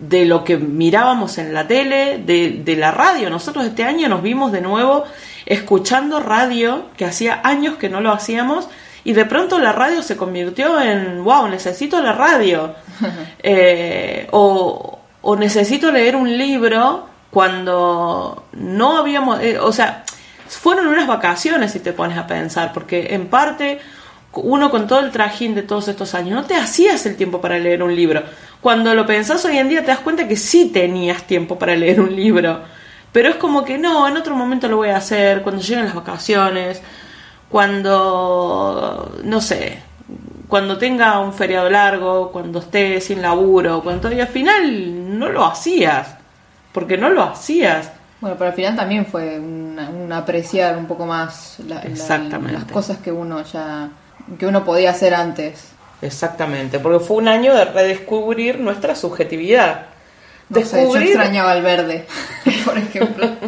de 0.00 0.24
lo 0.24 0.44
que 0.44 0.56
mirábamos 0.56 1.38
en 1.38 1.52
la 1.52 1.66
tele, 1.66 2.18
de, 2.24 2.62
de 2.64 2.76
la 2.76 2.90
radio. 2.90 3.30
Nosotros 3.30 3.66
este 3.66 3.84
año 3.84 4.08
nos 4.08 4.22
vimos 4.22 4.50
de 4.50 4.62
nuevo 4.62 5.04
escuchando 5.46 6.20
radio, 6.20 6.86
que 6.96 7.04
hacía 7.04 7.40
años 7.44 7.76
que 7.76 7.88
no 7.88 8.00
lo 8.00 8.10
hacíamos, 8.10 8.68
y 9.04 9.12
de 9.12 9.24
pronto 9.24 9.58
la 9.58 9.72
radio 9.72 10.02
se 10.02 10.16
convirtió 10.16 10.80
en, 10.80 11.22
wow, 11.22 11.48
necesito 11.48 12.00
la 12.00 12.12
radio. 12.12 12.74
Eh, 13.42 14.28
o, 14.32 14.98
o, 15.22 15.36
necesito 15.36 15.90
leer 15.90 16.14
un 16.14 16.36
libro 16.36 17.06
cuando 17.30 18.44
no 18.52 18.98
habíamos, 18.98 19.40
eh, 19.40 19.58
o 19.58 19.72
sea, 19.72 20.04
fueron 20.46 20.86
unas 20.86 21.06
vacaciones 21.06 21.72
si 21.72 21.80
te 21.80 21.94
pones 21.94 22.18
a 22.18 22.26
pensar, 22.26 22.74
porque 22.74 23.14
en 23.14 23.28
parte 23.28 23.80
uno 24.32 24.70
con 24.70 24.86
todo 24.86 25.00
el 25.00 25.10
trajín 25.10 25.54
de 25.54 25.62
todos 25.62 25.88
estos 25.88 26.14
años, 26.14 26.34
no 26.34 26.44
te 26.44 26.56
hacías 26.56 27.04
el 27.06 27.16
tiempo 27.16 27.40
para 27.40 27.58
leer 27.58 27.82
un 27.82 27.94
libro. 27.94 28.22
Cuando 28.60 28.94
lo 28.94 29.06
pensás 29.06 29.44
hoy 29.44 29.56
en 29.58 29.68
día 29.68 29.80
te 29.80 29.86
das 29.88 30.00
cuenta 30.00 30.28
que 30.28 30.36
sí 30.36 30.66
tenías 30.72 31.22
tiempo 31.24 31.58
para 31.58 31.74
leer 31.74 32.00
un 32.00 32.14
libro. 32.14 32.60
Pero 33.12 33.28
es 33.30 33.36
como 33.36 33.64
que 33.64 33.78
no, 33.78 34.06
en 34.06 34.16
otro 34.16 34.36
momento 34.36 34.68
lo 34.68 34.76
voy 34.76 34.90
a 34.90 34.96
hacer, 34.98 35.42
cuando 35.42 35.60
lleguen 35.62 35.86
las 35.86 35.94
vacaciones, 35.94 36.80
cuando, 38.00 39.18
no 39.24 39.40
sé, 39.40 39.78
cuando 40.48 40.78
tenga 40.78 41.18
un 41.20 41.32
feriado 41.32 41.68
largo, 41.70 42.30
cuando 42.32 42.58
esté 42.60 43.00
sin 43.00 43.22
laburo, 43.22 43.82
cuando 43.82 44.12
y 44.12 44.20
al 44.20 44.28
final 44.28 45.18
no 45.18 45.28
lo 45.28 45.44
hacías, 45.44 46.14
porque 46.72 46.96
no 46.96 47.10
lo 47.10 47.22
hacías. 47.24 47.90
Bueno, 48.20 48.36
pero 48.38 48.50
al 48.50 48.56
final 48.56 48.76
también 48.76 49.06
fue 49.06 49.38
un, 49.38 49.78
un 49.78 50.12
apreciar 50.12 50.76
un 50.76 50.86
poco 50.86 51.06
más 51.06 51.56
la- 51.66 51.76
la- 51.76 51.82
Exactamente. 51.82 52.52
las 52.52 52.64
cosas 52.70 52.98
que 52.98 53.10
uno 53.10 53.42
ya 53.42 53.88
que 54.38 54.46
uno 54.46 54.64
podía 54.64 54.90
hacer 54.90 55.14
antes. 55.14 55.72
Exactamente, 56.02 56.78
porque 56.78 57.04
fue 57.04 57.18
un 57.18 57.28
año 57.28 57.54
de 57.54 57.64
redescubrir 57.66 58.58
nuestra 58.60 58.94
subjetividad. 58.94 59.86
No 60.48 60.62
sé, 60.62 60.82
yo 60.82 60.96
extrañaba 60.96 61.56
el 61.56 61.62
verde, 61.62 62.06
por 62.64 62.76
ejemplo. 62.78 63.28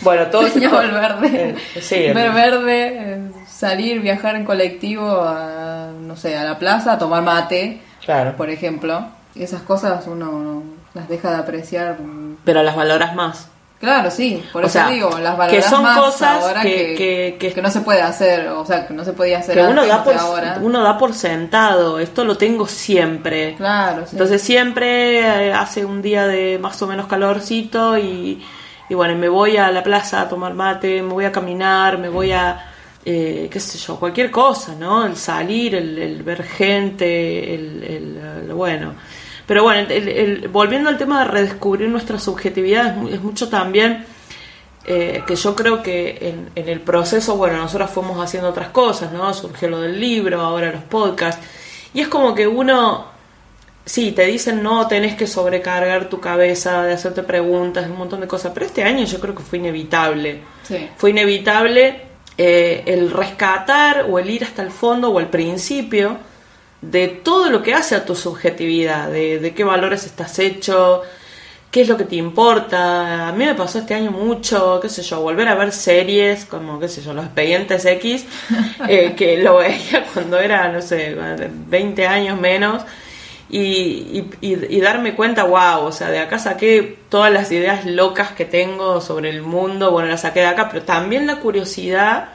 Bueno, 0.00 0.26
todo 0.28 0.42
extrañaba 0.42 0.84
el 0.84 0.92
verde. 0.92 1.56
Eh, 1.74 1.80
sí, 1.80 1.96
el- 1.96 2.14
Ver 2.14 2.30
verde, 2.32 2.86
eh, 2.94 3.18
salir, 3.50 4.00
viajar 4.00 4.36
en 4.36 4.44
colectivo 4.44 5.22
a, 5.22 5.90
no 6.00 6.14
sé, 6.16 6.36
a 6.36 6.44
la 6.44 6.56
plaza, 6.56 6.92
a 6.92 6.98
tomar 6.98 7.24
mate, 7.24 7.80
claro. 8.04 8.36
por 8.36 8.48
ejemplo. 8.48 9.08
Esas 9.34 9.62
cosas 9.62 10.06
uno 10.06 10.62
las 10.94 11.08
deja 11.08 11.30
de 11.30 11.36
apreciar. 11.38 11.96
Pero 12.44 12.62
las 12.62 12.76
valoras 12.76 13.16
más. 13.16 13.48
Claro, 13.80 14.10
sí, 14.10 14.42
por 14.52 14.64
O 14.64 14.66
eso 14.66 14.72
sea, 14.72 14.88
digo, 14.88 15.08
las 15.20 15.48
que 15.48 15.62
son 15.62 15.84
más 15.84 15.96
cosas 15.98 16.42
ahora 16.42 16.62
que- 16.62 16.70
que, 16.74 16.94
que- 16.96 17.36
que- 17.38 17.52
que 17.54 17.62
no 17.62 17.70
se 17.70 17.80
puede 17.82 18.02
hacer, 18.02 18.48
o 18.48 18.66
sea, 18.66 18.88
que 18.88 18.92
no 18.92 19.04
se 19.04 19.12
podía 19.12 19.38
hacer 19.38 19.54
Que 19.54 19.62
uno 19.62 19.86
da 19.86 20.02
por 20.02 20.14
ahora. 20.16 20.58
uno 20.60 20.82
da 20.82 20.98
por 20.98 21.14
sentado, 21.14 22.00
esto 22.00 22.24
lo 22.24 22.36
tengo 22.36 22.66
siempre. 22.66 23.54
Claro, 23.56 24.02
sí. 24.04 24.10
Entonces 24.16 24.42
siempre 24.42 25.20
eh, 25.20 25.52
hace 25.52 25.84
un 25.84 26.02
día 26.02 26.26
de 26.26 26.58
más 26.58 26.82
o 26.82 26.88
menos 26.88 27.06
calorcito 27.06 27.96
y, 27.96 28.42
y 28.88 28.94
bueno, 28.94 29.14
me 29.14 29.28
voy 29.28 29.56
a 29.58 29.70
la 29.70 29.84
plaza 29.84 30.22
a 30.22 30.28
tomar 30.28 30.54
mate, 30.54 31.00
me 31.00 31.12
voy 31.12 31.24
a 31.26 31.30
caminar, 31.30 31.98
me 31.98 32.08
voy 32.08 32.32
a, 32.32 32.72
eh, 33.04 33.48
qué 33.48 33.60
sé 33.60 33.78
yo, 33.78 33.96
cualquier 33.96 34.32
cosa, 34.32 34.74
¿no? 34.74 35.06
El 35.06 35.16
salir, 35.16 35.76
el, 35.76 35.96
el 35.98 36.22
ver 36.24 36.42
gente, 36.42 37.54
el, 37.54 37.82
el, 37.84 38.16
el- 38.48 38.52
bueno. 38.54 38.94
Pero 39.48 39.64
bueno, 39.64 39.88
el- 39.90 40.08
el- 40.08 40.48
volviendo 40.48 40.88
al 40.90 40.96
tema 40.98 41.20
de 41.24 41.24
redescubrir 41.32 41.88
nuestra 41.88 42.20
subjetividad, 42.20 42.86
es, 42.90 42.96
mu- 42.96 43.08
es 43.08 43.20
mucho 43.20 43.48
también 43.48 44.04
eh, 44.90 45.22
que 45.26 45.34
yo 45.36 45.54
creo 45.56 45.82
que 45.82 46.18
en, 46.20 46.50
en 46.54 46.68
el 46.68 46.80
proceso, 46.80 47.36
bueno, 47.36 47.56
nosotros 47.58 47.90
fuimos 47.90 48.22
haciendo 48.24 48.48
otras 48.50 48.68
cosas, 48.68 49.12
¿no? 49.12 49.34
Surgió 49.34 49.68
lo 49.68 49.80
del 49.80 50.00
libro, 50.00 50.40
ahora 50.40 50.70
los 50.70 50.82
podcasts. 50.84 51.44
Y 51.92 52.00
es 52.00 52.08
como 52.08 52.34
que 52.34 52.46
uno, 52.46 53.06
sí, 53.84 54.12
te 54.12 54.24
dicen 54.26 54.62
no, 54.62 54.86
tenés 54.86 55.14
que 55.16 55.26
sobrecargar 55.26 56.08
tu 56.08 56.20
cabeza 56.20 56.82
de 56.84 56.94
hacerte 56.94 57.22
preguntas, 57.22 57.86
un 57.90 57.98
montón 57.98 58.20
de 58.20 58.26
cosas, 58.28 58.52
pero 58.54 58.64
este 58.66 58.82
año 58.84 59.04
yo 59.04 59.18
creo 59.20 59.34
que 59.34 59.42
fue 59.42 59.58
inevitable. 59.58 60.40
Sí. 60.62 60.88
Fue 60.96 61.10
inevitable 61.10 62.00
eh, 62.38 62.82
el 62.86 63.10
rescatar 63.10 64.06
o 64.08 64.18
el 64.18 64.30
ir 64.30 64.44
hasta 64.44 64.62
el 64.62 64.70
fondo 64.70 65.10
o 65.10 65.20
el 65.20 65.26
principio 65.26 66.16
de 66.80 67.08
todo 67.08 67.50
lo 67.50 67.62
que 67.62 67.74
hace 67.74 67.94
a 67.96 68.04
tu 68.04 68.14
subjetividad, 68.14 69.10
de, 69.10 69.38
de 69.40 69.54
qué 69.54 69.64
valores 69.64 70.04
estás 70.04 70.38
hecho, 70.38 71.02
qué 71.70 71.82
es 71.82 71.88
lo 71.88 71.96
que 71.96 72.04
te 72.04 72.16
importa. 72.16 73.28
A 73.28 73.32
mí 73.32 73.44
me 73.44 73.54
pasó 73.54 73.80
este 73.80 73.94
año 73.94 74.10
mucho, 74.12 74.80
qué 74.80 74.88
sé 74.88 75.02
yo, 75.02 75.20
volver 75.20 75.48
a 75.48 75.54
ver 75.56 75.72
series 75.72 76.44
como, 76.46 76.78
qué 76.80 76.88
sé 76.88 77.02
yo, 77.02 77.14
Los 77.14 77.26
Expedientes 77.26 77.84
X, 77.84 78.26
eh, 78.88 79.14
que 79.16 79.38
lo 79.42 79.58
veía 79.58 80.06
cuando 80.14 80.38
era, 80.38 80.68
no 80.70 80.82
sé, 80.82 81.16
20 81.68 82.06
años 82.06 82.40
menos. 82.40 82.82
Y, 83.50 83.58
y, 83.60 84.30
y- 84.42 84.76
y 84.76 84.80
darme 84.80 85.14
cuenta, 85.14 85.44
wow, 85.44 85.84
o 85.86 85.92
sea, 85.92 86.10
de 86.10 86.18
acá 86.18 86.38
saqué 86.38 86.98
todas 87.08 87.32
las 87.32 87.50
ideas 87.50 87.86
locas 87.86 88.32
que 88.32 88.44
tengo 88.44 89.00
sobre 89.00 89.30
el 89.30 89.40
mundo, 89.42 89.90
bueno, 89.90 90.08
las 90.10 90.20
saqué 90.22 90.40
de 90.40 90.46
acá, 90.46 90.68
pero 90.70 90.84
también 90.84 91.26
la 91.26 91.36
curiosidad 91.40 92.28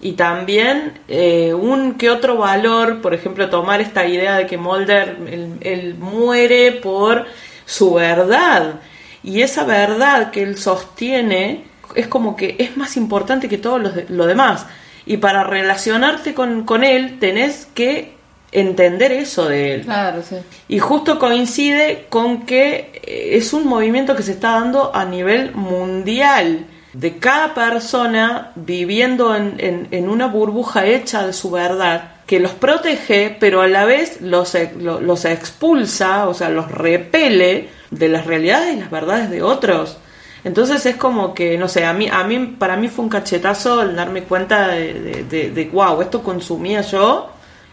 y 0.00 0.12
también 0.12 0.98
eh, 1.08 1.54
un 1.54 1.94
que 1.94 2.10
otro 2.10 2.36
valor, 2.36 3.00
por 3.00 3.14
ejemplo, 3.14 3.48
tomar 3.48 3.80
esta 3.80 4.06
idea 4.06 4.36
de 4.36 4.46
que 4.46 4.58
Mulder 4.58 5.16
él, 5.30 5.54
él 5.60 5.94
muere 5.98 6.72
por 6.72 7.26
su 7.64 7.94
verdad 7.94 8.74
y 9.22 9.40
esa 9.42 9.64
verdad 9.64 10.30
que 10.30 10.42
él 10.42 10.58
sostiene 10.58 11.64
es 11.94 12.06
como 12.08 12.36
que 12.36 12.56
es 12.58 12.76
más 12.76 12.96
importante 12.96 13.48
que 13.48 13.56
todo 13.58 13.78
lo, 13.78 13.90
de- 13.90 14.06
lo 14.08 14.26
demás 14.26 14.66
y 15.06 15.16
para 15.18 15.44
relacionarte 15.44 16.34
con, 16.34 16.64
con 16.64 16.84
él 16.84 17.18
tenés 17.18 17.66
que 17.74 18.12
entender 18.52 19.10
eso 19.12 19.48
de 19.48 19.74
él. 19.74 19.80
Claro, 19.82 20.22
sí. 20.22 20.36
Y 20.68 20.78
justo 20.78 21.18
coincide 21.18 22.06
con 22.08 22.42
que 22.46 23.00
eh, 23.02 23.30
es 23.32 23.52
un 23.52 23.66
movimiento 23.66 24.14
que 24.14 24.22
se 24.22 24.32
está 24.32 24.52
dando 24.52 24.94
a 24.94 25.04
nivel 25.04 25.52
mundial, 25.54 26.66
de 26.94 27.18
cada 27.18 27.52
persona 27.54 28.52
viviendo 28.54 29.34
en, 29.36 29.56
en- 29.58 29.88
en 29.90 30.08
una 30.08 30.26
burbuja 30.28 30.86
hecha 30.86 31.26
de 31.26 31.32
su 31.32 31.50
verdad, 31.50 32.12
que 32.26 32.40
los 32.40 32.52
protege, 32.52 33.36
pero 33.38 33.60
a 33.60 33.66
la 33.68 33.84
vez 33.84 34.20
los, 34.22 34.56
lo- 34.80 35.00
los 35.00 35.24
expulsa, 35.26 36.26
o 36.28 36.34
sea, 36.34 36.48
los 36.48 36.70
repele 36.70 37.68
de 37.90 38.08
las 38.08 38.24
realidades 38.26 38.76
y 38.76 38.80
las 38.80 38.90
verdades 38.90 39.28
de 39.30 39.42
otros. 39.42 39.98
Entonces 40.44 40.84
es 40.86 40.96
como 40.96 41.34
que, 41.34 41.56
no 41.58 41.68
sé, 41.68 41.84
a 41.84 41.92
mí, 41.92 42.08
a 42.10 42.22
mí, 42.24 42.54
para 42.58 42.76
mí 42.76 42.88
fue 42.88 43.04
un 43.04 43.08
cachetazo 43.10 43.82
el 43.82 43.96
darme 43.96 44.22
cuenta 44.22 44.68
de, 44.68 44.94
de, 44.94 45.24
de- 45.24 45.50
de, 45.50 45.64
wow, 45.70 46.00
esto 46.02 46.22
consumía 46.22 46.80
yo, 46.82 47.30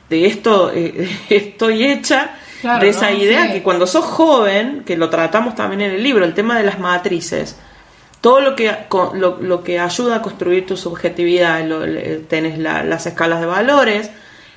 de 0.10 0.25
esto 0.25 0.72
eh, 0.74 1.08
estoy 1.30 1.86
hecha, 1.86 2.36
Claro, 2.62 2.84
de 2.84 2.90
esa 2.90 3.10
¿no? 3.12 3.18
idea 3.18 3.48
Sí. 3.48 3.54
que 3.54 3.63
cuando 3.63 3.88
sos 3.88 4.06
joven, 4.06 4.84
que 4.86 4.96
lo 4.96 5.10
tratamos 5.10 5.56
también 5.56 5.82
en 5.82 5.92
el 5.92 6.04
libro, 6.04 6.24
el 6.25 6.34
tema 6.36 6.58
de 6.58 6.63
las 6.63 6.78
matrices, 6.80 7.56
todo 8.22 8.40
lo 8.40 8.56
que, 8.56 8.72
lo, 9.16 9.38
lo 9.42 9.63
que 9.63 9.80
ayuda 9.80 10.18
a 10.18 10.22
construir 10.22 10.66
tu 10.66 10.78
subjetividad, 10.78 11.63
lo- 11.66 11.82
tenés 12.28 12.58
la- 12.60 12.84
las 12.84 13.06
escalas 13.08 13.40
de 13.40 13.48
valores, 13.48 14.12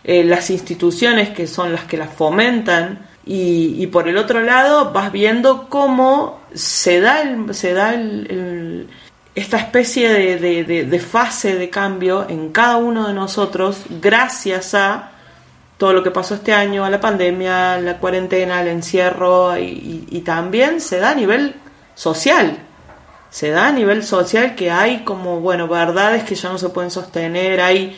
eh, 0.04 0.22
las 0.22 0.50
instituciones 0.50 1.30
que 1.30 1.46
son 1.46 1.72
las 1.72 1.84
que 1.84 1.96
las 1.96 2.10
fomentan, 2.12 3.06
y, 3.26 3.76
y 3.78 3.86
por 3.86 4.06
el 4.06 4.18
otro 4.18 4.42
lado 4.42 4.92
vas 4.92 5.10
viendo 5.10 5.68
cómo 5.70 6.40
se 6.52 7.00
da, 7.00 7.22
el, 7.22 7.54
se 7.54 7.72
da 7.72 7.94
el- 7.94 8.86
esta 9.34 9.56
especie 9.56 10.10
de, 10.12 10.36
de- 10.64 10.84
de- 10.84 11.00
fase 11.00 11.56
de 11.56 11.70
cambio 11.70 12.26
en 12.28 12.50
cada 12.50 12.76
uno 12.76 13.08
de 13.08 13.14
nosotros 13.14 13.78
gracias 14.00 14.74
a 14.74 15.10
todo 15.78 15.92
lo 15.94 16.02
que 16.04 16.10
pasó 16.12 16.34
este 16.34 16.52
año, 16.52 16.84
a 16.84 16.90
la 16.90 17.00
pandemia, 17.00 17.80
la 17.80 17.96
cuarentena, 17.98 18.60
el 18.60 18.68
encierro, 18.68 19.56
y 19.58 20.20
también 20.24 20.80
se 20.80 20.98
da 21.00 21.10
a 21.10 21.14
nivel 21.14 21.54
social. 21.96 22.58
Se 23.34 23.50
da 23.50 23.66
a 23.66 23.72
nivel 23.72 24.04
social 24.04 24.54
que 24.54 24.70
hay 24.70 24.98
como, 25.02 25.40
bueno, 25.40 25.66
verdades 25.66 26.22
que 26.22 26.36
ya 26.36 26.50
no 26.50 26.58
se 26.58 26.68
pueden 26.68 26.92
sostener, 26.92 27.60
hay 27.60 27.96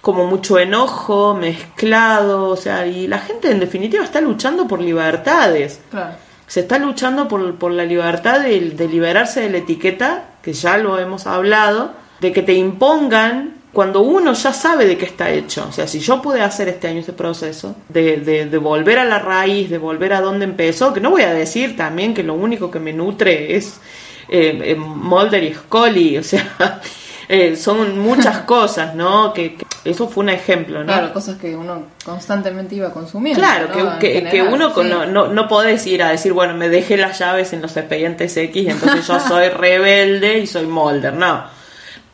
como 0.00 0.24
mucho 0.24 0.58
enojo 0.58 1.34
mezclado, 1.34 2.48
o 2.48 2.56
sea, 2.56 2.86
y 2.86 3.06
la 3.06 3.18
gente 3.18 3.50
en 3.50 3.60
definitiva 3.60 4.02
está 4.02 4.22
luchando 4.22 4.66
por 4.66 4.80
libertades. 4.80 5.82
Claro. 5.90 6.14
Se 6.46 6.60
está 6.60 6.78
luchando 6.78 7.28
por, 7.28 7.56
por 7.56 7.72
la 7.72 7.84
libertad 7.84 8.40
de, 8.40 8.70
de 8.70 8.88
liberarse 8.88 9.42
de 9.42 9.50
la 9.50 9.58
etiqueta, 9.58 10.24
que 10.40 10.54
ya 10.54 10.78
lo 10.78 10.98
hemos 10.98 11.26
hablado, 11.26 11.92
de 12.22 12.32
que 12.32 12.40
te 12.40 12.54
impongan 12.54 13.56
cuando 13.74 14.00
uno 14.00 14.32
ya 14.32 14.54
sabe 14.54 14.86
de 14.86 14.96
qué 14.96 15.04
está 15.04 15.28
hecho. 15.28 15.66
O 15.68 15.72
sea, 15.72 15.86
si 15.86 16.00
yo 16.00 16.22
pude 16.22 16.40
hacer 16.40 16.66
este 16.66 16.88
año 16.88 17.00
este 17.00 17.12
proceso, 17.12 17.76
de, 17.90 18.16
de, 18.16 18.46
de 18.46 18.58
volver 18.58 18.98
a 18.98 19.04
la 19.04 19.18
raíz, 19.18 19.68
de 19.68 19.76
volver 19.76 20.14
a 20.14 20.22
donde 20.22 20.46
empezó, 20.46 20.94
que 20.94 21.00
no 21.02 21.10
voy 21.10 21.24
a 21.24 21.34
decir 21.34 21.76
también 21.76 22.14
que 22.14 22.22
lo 22.22 22.32
único 22.32 22.70
que 22.70 22.80
me 22.80 22.94
nutre 22.94 23.54
es 23.54 23.82
eh, 24.28 24.60
eh, 24.62 24.74
Mulder 24.74 25.42
y 25.42 25.54
Scully, 25.54 26.18
o 26.18 26.22
sea, 26.22 26.80
eh, 27.28 27.56
son 27.56 27.98
muchas 27.98 28.40
cosas, 28.40 28.94
¿no? 28.94 29.32
Que, 29.32 29.56
que 29.56 29.66
eso 29.84 30.08
fue 30.08 30.24
un 30.24 30.30
ejemplo, 30.30 30.80
¿no? 30.80 30.86
Claro, 30.86 31.12
cosas 31.12 31.38
que 31.38 31.56
uno 31.56 31.84
constantemente 32.04 32.74
iba 32.74 32.92
consumiendo. 32.92 33.40
Claro, 33.40 33.98
que, 33.98 34.24
que, 34.24 34.42
uno 34.42 34.72
con- 34.72 34.86
sí. 34.86 34.92
no, 34.92 35.06
no, 35.06 35.28
no 35.28 35.48
podés 35.48 35.86
ir 35.86 36.02
a 36.02 36.10
decir, 36.10 36.32
bueno, 36.32 36.54
me 36.54 36.68
dejé 36.68 36.96
las 36.96 37.18
llaves 37.18 37.52
en 37.52 37.62
los 37.62 37.76
expedientes 37.76 38.36
X, 38.36 38.68
entonces 38.68 39.06
yo 39.06 39.20
soy 39.20 39.48
rebelde 39.50 40.38
y 40.38 40.46
soy 40.46 40.66
Molder, 40.66 41.14
no. 41.14 41.58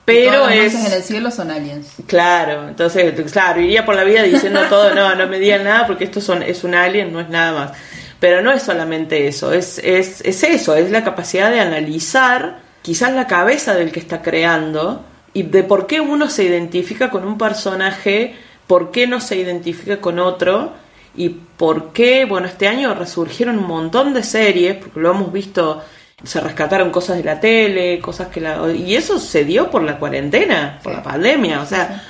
Pero 0.04 0.48
es... 0.50 0.74
en 0.74 0.92
el 0.92 1.02
cielo 1.02 1.30
son 1.30 1.50
aliens. 1.50 1.88
Claro, 2.06 2.68
entonces, 2.68 3.32
claro, 3.32 3.60
iría 3.60 3.86
por 3.86 3.94
la 3.94 4.04
vida 4.04 4.22
diciendo 4.22 4.60
todo, 4.68 4.94
no, 4.94 5.14
no 5.14 5.26
me 5.26 5.38
digan 5.38 5.64
nada 5.64 5.86
porque 5.86 6.04
esto 6.04 6.20
son, 6.20 6.42
es 6.42 6.62
un 6.62 6.74
alien, 6.74 7.12
no 7.12 7.20
es 7.20 7.28
nada 7.30 7.52
más. 7.52 7.72
Pero 8.24 8.40
no 8.40 8.52
es 8.52 8.62
solamente 8.62 9.28
eso, 9.28 9.52
es, 9.52 9.78
es, 9.84 10.22
es 10.22 10.42
eso, 10.44 10.74
es 10.76 10.90
la 10.90 11.04
capacidad 11.04 11.50
de 11.50 11.60
analizar 11.60 12.56
quizás 12.80 13.12
la 13.12 13.26
cabeza 13.26 13.74
del 13.74 13.92
que 13.92 14.00
está 14.00 14.22
creando 14.22 15.04
y 15.34 15.42
de 15.42 15.62
por 15.62 15.86
qué 15.86 16.00
uno 16.00 16.30
se 16.30 16.44
identifica 16.44 17.10
con 17.10 17.26
un 17.28 17.36
personaje, 17.36 18.34
por 18.66 18.90
qué 18.92 19.06
no 19.06 19.20
se 19.20 19.36
identifica 19.36 20.00
con 20.00 20.18
otro 20.18 20.72
y 21.14 21.28
por 21.28 21.92
qué, 21.92 22.24
bueno, 22.24 22.46
este 22.46 22.66
año 22.66 22.94
resurgieron 22.94 23.58
un 23.58 23.66
montón 23.66 24.14
de 24.14 24.22
series, 24.22 24.76
porque 24.76 25.00
lo 25.00 25.10
hemos 25.10 25.30
visto, 25.30 25.82
se 26.22 26.40
rescataron 26.40 26.88
cosas 26.88 27.18
de 27.18 27.24
la 27.24 27.38
tele, 27.38 28.00
cosas 28.00 28.28
que 28.28 28.40
la... 28.40 28.72
Y 28.72 28.94
eso 28.94 29.18
se 29.18 29.44
dio 29.44 29.70
por 29.70 29.82
la 29.82 29.98
cuarentena, 29.98 30.80
por 30.82 30.94
la 30.94 31.02
pandemia, 31.02 31.60
o 31.60 31.66
sea, 31.66 32.02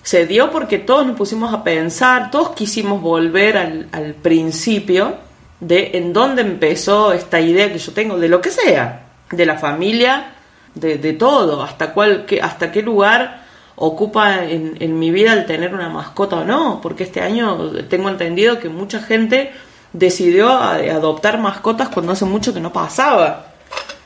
se 0.00 0.26
dio 0.26 0.48
porque 0.52 0.78
todos 0.78 1.04
nos 1.04 1.16
pusimos 1.16 1.52
a 1.52 1.64
pensar, 1.64 2.30
todos 2.30 2.50
quisimos 2.50 3.02
volver 3.02 3.56
al, 3.58 3.88
al 3.90 4.14
principio 4.14 5.25
de 5.60 5.92
en 5.94 6.12
dónde 6.12 6.42
empezó 6.42 7.12
esta 7.12 7.40
idea 7.40 7.72
que 7.72 7.78
yo 7.78 7.92
tengo, 7.92 8.18
de 8.18 8.28
lo 8.28 8.40
que 8.40 8.50
sea, 8.50 9.02
de 9.30 9.46
la 9.46 9.56
familia, 9.58 10.32
de, 10.74 10.98
de 10.98 11.12
todo, 11.14 11.62
hasta, 11.62 11.92
cuál, 11.92 12.26
qué, 12.26 12.40
hasta 12.42 12.70
qué 12.70 12.82
lugar 12.82 13.44
ocupa 13.76 14.44
en, 14.44 14.76
en 14.80 14.98
mi 14.98 15.10
vida 15.10 15.32
el 15.32 15.46
tener 15.46 15.74
una 15.74 15.88
mascota 15.88 16.36
o 16.36 16.44
no, 16.44 16.80
porque 16.82 17.04
este 17.04 17.20
año 17.20 17.70
tengo 17.88 18.08
entendido 18.08 18.58
que 18.58 18.68
mucha 18.68 19.00
gente 19.00 19.52
decidió 19.92 20.48
a- 20.50 20.74
adoptar 20.76 21.38
mascotas 21.38 21.88
cuando 21.88 22.12
hace 22.12 22.24
mucho 22.24 22.52
que 22.54 22.60
no 22.60 22.72
pasaba. 22.72 23.46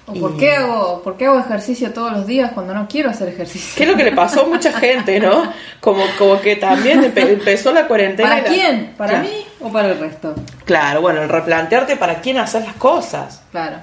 ¿O 0.07 0.15
¿Por 0.15 0.37
qué, 0.37 0.53
hago, 0.57 1.03
¿Por 1.05 1.17
qué 1.17 1.27
hago 1.27 1.39
ejercicio 1.39 1.93
todos 1.93 2.11
los 2.13 2.27
días 2.27 2.51
cuando 2.53 2.75
no 2.75 2.89
quiero 2.89 3.11
hacer 3.11 3.29
ejercicio? 3.29 3.75
¿Qué 3.77 3.85
es 3.85 3.89
lo 3.91 3.97
que 3.97 4.03
le 4.05 4.13
pasó 4.13 4.43
a 4.43 4.49
mucha 4.49 4.73
gente, 4.79 5.21
no? 5.21 5.53
Como, 5.81 6.03
como 6.19 6.41
que 6.41 6.57
también 6.57 7.03
empe- 7.03 7.29
empezó 7.29 7.73
la 7.73 7.87
cuarentena. 7.87 8.29
¿Para 8.29 8.43
la- 8.43 8.49
quién? 8.49 8.95
¿Para 8.97 9.11
Claro. 9.21 9.29
mí 9.29 9.45
o 9.61 9.71
para 9.71 9.89
el 9.89 9.99
resto? 9.99 10.35
Claro, 10.65 11.01
bueno, 11.01 11.23
el 11.23 11.29
replantearte 11.29 11.97
para 11.97 12.21
quién 12.21 12.39
hacer 12.39 12.65
las 12.65 12.75
cosas. 12.77 13.43
Claro. 13.51 13.77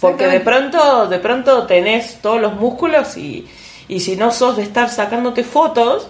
Porque 0.00 0.26
de 0.26 0.40
pronto, 0.40 1.06
de 1.08 1.18
pronto 1.20 1.64
tenés 1.66 2.18
todos 2.20 2.40
los 2.40 2.54
músculos 2.54 3.16
y, 3.16 3.46
y 3.88 4.00
si 4.00 4.16
no 4.16 4.30
sos 4.32 4.56
de 4.56 4.64
estar 4.64 4.88
sacándote 4.90 5.44
fotos. 5.44 6.08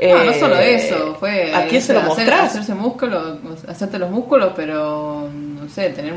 No, 0.00 0.08
no 0.24 0.30
eh, 0.30 0.40
solo 0.40 0.56
eso, 0.58 1.16
fue 1.20 1.54
¿A 1.54 1.66
quién 1.66 1.80
se 1.82 1.92
lo 1.92 2.00
hacer- 2.00 2.08
mostrás? 2.08 2.50
hacerse 2.50 2.74
músculo, 2.74 3.38
hacerte 3.68 3.98
los 3.98 4.10
músculos, 4.10 4.52
pero 4.56 5.28
no 5.32 5.68
sé, 5.68 5.90
tener 5.90 6.14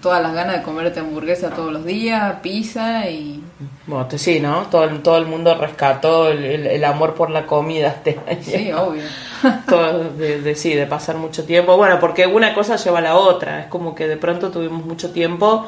todas 0.00 0.22
las 0.22 0.32
ganas 0.32 0.56
de 0.58 0.62
comerte 0.62 1.00
hamburguesa 1.00 1.50
todos 1.50 1.72
los 1.72 1.84
días, 1.84 2.36
pizza 2.40 3.08
y 3.08 3.42
Bueno, 3.86 4.06
te- 4.06 4.18
sí, 4.18 4.38
¿no? 4.38 4.66
Todo, 4.70 4.84
el- 4.84 5.02
todo 5.02 5.16
el 5.18 5.26
mundo 5.26 5.54
rescató 5.56 6.28
el, 6.28 6.44
el- 6.44 6.66
el 6.68 6.84
amor 6.84 7.14
por 7.14 7.30
la 7.30 7.44
comida 7.46 7.88
este 7.88 8.20
año. 8.28 8.42
sí, 8.42 8.72
obvio. 8.72 9.02
Todo 9.68 10.10
de, 10.10 10.40
de- 10.42 10.54
sí, 10.54 10.74
de 10.74 10.86
pasar 10.86 11.16
mucho 11.16 11.44
tiempo. 11.44 11.76
Bueno, 11.76 11.98
porque 11.98 12.26
una 12.26 12.54
cosa 12.54 12.76
lleva 12.76 12.98
a 12.98 13.02
la 13.02 13.16
otra. 13.16 13.60
Es 13.62 13.66
como 13.66 13.94
que 13.94 14.06
de 14.06 14.16
pronto 14.16 14.50
tuvimos 14.50 14.84
mucho 14.84 15.10
tiempo 15.10 15.66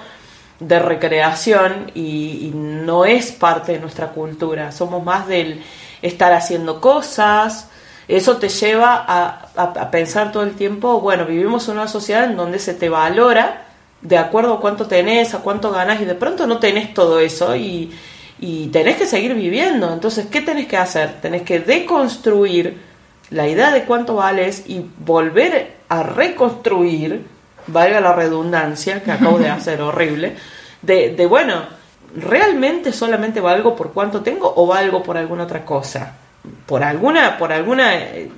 de 0.61 0.79
recreación 0.79 1.91
y, 1.95 2.47
y 2.49 2.53
no 2.55 3.05
es 3.07 3.33
parte 3.33 3.73
de 3.73 3.81
nuestra 3.81 4.09
cultura. 4.09 4.71
Somos 4.73 5.03
más 5.05 5.27
del 5.27 5.63
estar 6.03 6.33
haciendo 6.33 6.81
cosas. 6.81 7.69
Eso 8.07 8.37
te 8.37 8.49
lleva 8.49 9.05
a, 9.07 9.49
a- 9.57 9.63
a 9.65 9.91
pensar 9.91 10.31
todo 10.33 10.43
el 10.45 10.55
tiempo, 10.55 11.01
bueno, 11.01 11.25
vivimos 11.27 11.69
en 11.69 11.75
una 11.77 11.89
sociedad 11.89 12.25
en 12.25 12.37
donde 12.37 12.59
se 12.61 12.75
te 12.75 12.89
valora 12.89 13.65
de 14.03 14.19
acuerdo 14.19 14.55
a 14.55 14.61
cuánto 14.61 14.87
tenés, 14.87 15.35
a 15.35 15.41
cuánto 15.41 15.71
ganás 15.71 16.01
y 16.01 16.05
de 16.05 16.15
pronto 16.15 16.47
no 16.47 16.59
tenés 16.59 16.95
todo 16.95 17.21
eso 17.21 17.55
y, 17.55 17.93
y 18.39 18.69
tenés 18.69 18.97
que 18.97 19.07
seguir 19.07 19.35
viviendo. 19.35 19.93
Entonces, 19.93 20.27
¿qué 20.27 20.41
tenés 20.41 20.67
que 20.67 20.77
hacer? 20.77 21.21
Tenés 21.21 21.43
que 21.43 21.61
deconstruir 21.61 22.79
la 23.31 23.47
idea 23.47 23.71
de 23.71 23.85
cuánto 23.85 24.17
vales 24.17 24.65
y 24.67 24.85
volver 24.99 25.77
a 25.89 26.03
reconstruir, 26.03 27.27
valga 27.67 28.01
la 28.01 28.13
redundancia 28.13 29.03
que 29.03 29.13
acabo 29.13 29.39
de 29.39 29.49
hacer 29.51 29.83
horrible, 29.83 30.37
de, 30.83 31.15
de 31.15 31.27
bueno, 31.27 31.63
¿realmente 32.17 32.93
solamente 32.93 33.41
valgo 33.41 33.77
por 33.77 33.93
cuánto 33.93 34.23
tengo 34.23 34.53
o 34.57 34.67
valgo 34.67 35.03
por 35.03 35.17
alguna 35.17 35.45
otra 35.45 35.65
cosa? 35.65 36.17
Por 36.67 36.83
alguna, 36.83 37.37
por 37.37 37.53
alguna, 37.53 37.97
eh, 37.97 38.31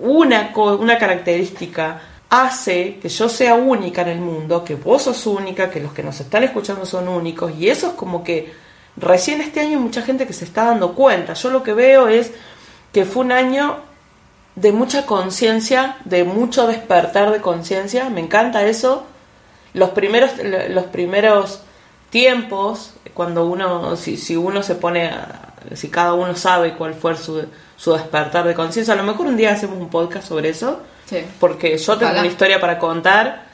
una, 0.00 0.52
una 0.54 0.98
característica 0.98 2.00
hace 2.30 2.98
que 3.00 3.08
yo 3.08 3.28
sea 3.28 3.54
única 3.54 4.02
en 4.02 4.08
el 4.08 4.20
mundo, 4.20 4.64
que 4.64 4.76
vos 4.76 5.02
sos 5.02 5.26
única, 5.26 5.70
que 5.70 5.80
los 5.80 5.92
que 5.92 6.02
nos 6.02 6.20
están 6.20 6.44
escuchando 6.44 6.86
son 6.86 7.08
únicos, 7.08 7.52
y 7.58 7.68
eso 7.68 7.88
es 7.88 7.92
como 7.94 8.22
que 8.24 8.52
recién 8.96 9.40
este 9.40 9.60
año 9.60 9.70
hay 9.78 9.82
mucha 9.84 10.02
gente 10.02 10.26
que 10.26 10.32
se 10.32 10.44
está 10.44 10.64
dando 10.66 10.94
cuenta. 10.94 11.34
Yo 11.34 11.50
lo 11.50 11.62
que 11.62 11.72
veo 11.74 12.08
es 12.08 12.32
que 12.92 13.04
fue 13.04 13.24
un 13.24 13.32
año 13.32 13.76
de 14.54 14.72
mucha 14.72 15.06
conciencia, 15.06 15.96
de 16.04 16.24
mucho 16.24 16.66
despertar 16.66 17.30
de 17.32 17.40
conciencia, 17.40 18.08
me 18.10 18.20
encanta 18.20 18.64
eso. 18.64 19.04
Los 19.74 19.90
primeros, 19.90 20.30
los 20.70 20.84
primeros 20.86 21.60
tiempos, 22.10 22.94
cuando 23.14 23.46
uno, 23.46 23.96
si, 23.96 24.16
si 24.16 24.36
uno 24.36 24.62
se 24.62 24.74
pone, 24.74 25.06
a- 25.06 25.54
si 25.74 25.88
cada 25.88 26.14
uno 26.14 26.34
sabe 26.34 26.74
cuál 26.74 26.94
fue 26.94 27.16
su, 27.16 27.44
su 27.76 27.92
despertar 27.92 28.46
de 28.46 28.54
conciencia, 28.54 28.94
a 28.94 28.96
lo 28.96 29.04
mejor 29.04 29.26
un 29.26 29.36
día 29.36 29.52
hacemos 29.52 29.78
un 29.78 29.88
podcast 29.88 30.26
sobre 30.28 30.48
eso, 30.48 30.80
Sí. 31.10 31.18
porque 31.38 31.76
yo 31.76 31.98
tengo 31.98 32.12
una 32.12 32.26
historia 32.26 32.58
para 32.60 32.78
contar. 32.78 33.50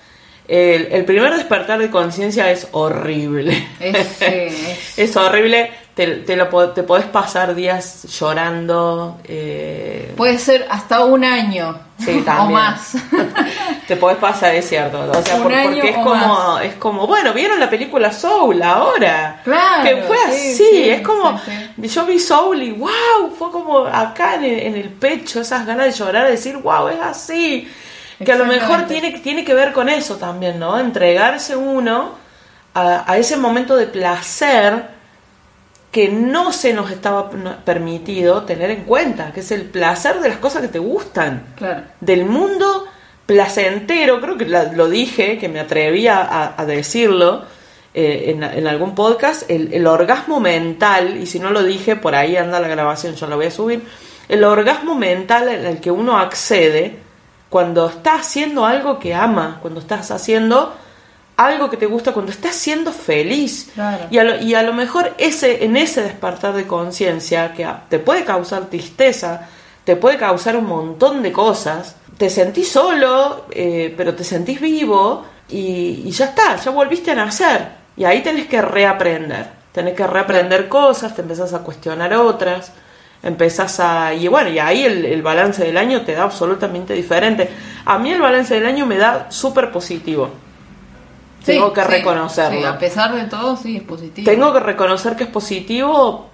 El, 0.46 0.86
el 0.92 1.04
primer 1.04 1.34
despertar 1.34 1.80
de 1.80 1.90
conciencia 1.90 2.48
es 2.52 2.68
horrible. 2.70 3.66
Es, 3.80 3.96
sí, 4.18 4.24
es- 4.26 4.98
Es 4.98 5.16
horrible, 5.16 5.72
te, 5.94 6.06
te, 6.18 6.36
lo, 6.36 6.48
te 6.70 6.84
podés 6.84 7.06
pasar 7.06 7.54
días 7.56 8.04
llorando. 8.18 9.18
eh, 9.24 10.12
Puede 10.16 10.38
ser 10.38 10.66
hasta 10.70 11.04
un 11.04 11.24
año 11.24 11.80
Sí, 11.98 12.18
o 12.20 12.24
también. 12.24 12.52
más. 12.60 12.92
te 13.88 13.96
podés 13.96 14.18
pasar, 14.18 14.54
es 14.54 14.68
cierto. 14.68 15.00
O 15.10 15.22
sea, 15.22 15.36
por- 15.38 15.44
porque 15.52 15.90
es 15.90 15.96
como, 15.96 16.14
más. 16.14 16.64
es 16.64 16.74
como, 16.74 17.06
bueno, 17.06 17.32
vieron 17.32 17.58
la 17.58 17.70
película 17.70 18.12
Soul 18.12 18.62
ahora. 18.62 19.40
Claro, 19.44 19.82
Que 19.82 20.02
fue 20.02 20.16
sí, 20.18 20.30
así, 20.30 20.54
sí, 20.56 20.90
es 20.90 21.00
como, 21.00 21.38
sí, 21.38 21.88
yo 21.88 22.04
vi 22.06 22.18
Soul 22.18 22.62
y 22.62 22.72
wow, 22.72 23.34
fue 23.38 23.50
como 23.50 23.86
acá 23.86 24.34
en 24.34 24.44
el, 24.44 24.58
en 24.60 24.74
el 24.76 24.88
pecho, 24.90 25.40
esas 25.40 25.64
ganas 25.66 25.86
de 25.86 25.92
llorar, 25.92 26.24
de 26.26 26.32
decir, 26.32 26.56
wow, 26.58 26.88
es 26.88 27.00
así. 27.00 27.70
Que 28.24 28.32
a 28.32 28.36
lo 28.36 28.46
mejor 28.46 28.82
tiene, 28.86 29.12
tiene 29.20 29.44
que 29.44 29.52
ver 29.52 29.72
con 29.72 29.88
eso 29.90 30.16
también, 30.16 30.58
¿no? 30.58 30.78
Entregarse 30.78 31.54
uno 31.54 32.12
a, 32.72 33.10
a 33.10 33.16
ese 33.18 33.36
momento 33.36 33.76
de 33.76 33.86
placer 33.86 34.95
que 35.96 36.10
no 36.10 36.52
se 36.52 36.74
nos 36.74 36.90
estaba 36.90 37.30
permitido 37.64 38.42
tener 38.42 38.70
en 38.70 38.82
cuenta, 38.84 39.32
que 39.32 39.40
es 39.40 39.50
el 39.50 39.62
placer 39.62 40.20
de 40.20 40.28
las 40.28 40.36
cosas 40.36 40.60
que 40.60 40.68
te 40.68 40.78
gustan 40.78 41.54
Claro. 41.56 41.84
del 42.02 42.26
mundo 42.26 42.84
placentero, 43.24 44.20
creo 44.20 44.36
que 44.36 44.44
lo 44.44 44.90
dije, 44.90 45.38
que 45.38 45.48
me 45.48 45.58
atrevía 45.58 46.20
a, 46.20 46.60
a 46.60 46.66
decirlo 46.66 47.44
eh, 47.94 48.24
en, 48.26 48.42
en 48.42 48.66
algún 48.66 48.94
podcast, 48.94 49.50
el, 49.50 49.72
el 49.72 49.86
orgasmo 49.86 50.38
mental, 50.38 51.16
y 51.16 51.24
si 51.24 51.38
no 51.40 51.50
lo 51.50 51.62
dije, 51.62 51.96
por 51.96 52.14
ahí 52.14 52.36
anda 52.36 52.60
la 52.60 52.68
grabación, 52.68 53.14
yo 53.14 53.26
la 53.26 53.36
voy 53.36 53.46
a 53.46 53.50
subir, 53.50 53.82
el 54.28 54.44
orgasmo 54.44 54.96
mental 54.96 55.48
en 55.48 55.64
el 55.64 55.80
que 55.80 55.90
uno 55.90 56.18
accede 56.18 56.98
cuando 57.48 57.88
está 57.88 58.16
haciendo 58.16 58.66
algo 58.66 58.98
que 58.98 59.14
ama, 59.14 59.60
cuando 59.62 59.80
estás 59.80 60.10
haciendo 60.10 60.76
algo 61.36 61.68
que 61.68 61.76
te 61.76 61.86
gusta, 61.86 62.12
cuando 62.12 62.32
estás 62.32 62.54
siendo 62.54 62.92
feliz. 62.92 63.70
Claro. 63.74 64.06
Y 64.10 64.18
a 64.18 64.24
lo, 64.24 64.42
y 64.42 64.54
a 64.54 64.62
lo 64.62 64.72
mejor 64.72 65.14
ese, 65.18 65.64
en 65.64 65.76
ese 65.76 66.02
despertar 66.02 66.54
de 66.54 66.66
conciencia 66.66 67.52
que 67.52 67.68
te 67.88 67.98
puede 67.98 68.24
causar 68.24 68.66
tristeza, 68.66 69.48
te 69.84 69.96
puede 69.96 70.16
causar 70.16 70.56
un 70.56 70.66
montón 70.66 71.22
de 71.22 71.32
cosas, 71.32 71.96
te 72.16 72.30
sentís 72.30 72.70
solo, 72.70 73.46
eh, 73.50 73.94
pero 73.96 74.14
te 74.14 74.24
sentís 74.24 74.60
vivo 74.60 75.24
y, 75.48 76.02
y 76.06 76.10
ya 76.10 76.26
está, 76.26 76.56
ya 76.56 76.70
volviste 76.70 77.10
a 77.10 77.14
nacer. 77.14 77.68
Y 77.96 78.04
ahí 78.04 78.22
tenés 78.22 78.46
que 78.46 78.60
reaprender, 78.60 79.46
tenés 79.72 79.94
que 79.94 80.06
reaprender 80.06 80.68
cosas, 80.68 81.14
te 81.14 81.22
empezás 81.22 81.52
a 81.52 81.60
cuestionar 81.60 82.12
otras, 82.14 82.72
empezás 83.22 83.78
a... 83.80 84.12
Y 84.14 84.28
bueno, 84.28 84.50
y 84.50 84.58
ahí 84.58 84.84
el, 84.84 85.04
el 85.04 85.22
balance 85.22 85.64
del 85.64 85.76
año 85.76 86.02
te 86.02 86.12
da 86.12 86.24
absolutamente 86.24 86.94
diferente. 86.94 87.48
A 87.84 87.98
mí 87.98 88.10
el 88.10 88.20
balance 88.20 88.54
del 88.54 88.66
año 88.66 88.86
me 88.86 88.96
da 88.96 89.30
súper 89.30 89.70
positivo. 89.70 90.30
Sí, 91.46 91.52
Tengo 91.52 91.72
que 91.72 91.82
sí, 91.82 91.88
reconocerlo. 91.88 92.58
sí, 92.58 92.64
a 92.64 92.78
pesar 92.78 93.14
de 93.14 93.24
todo, 93.24 93.56
sí, 93.56 93.76
es 93.76 93.82
positivo. 93.84 94.24
Tengo 94.24 94.52
que 94.52 94.60
reconocer 94.60 95.16
que 95.16 95.24
es 95.24 95.30
positivo 95.30 96.26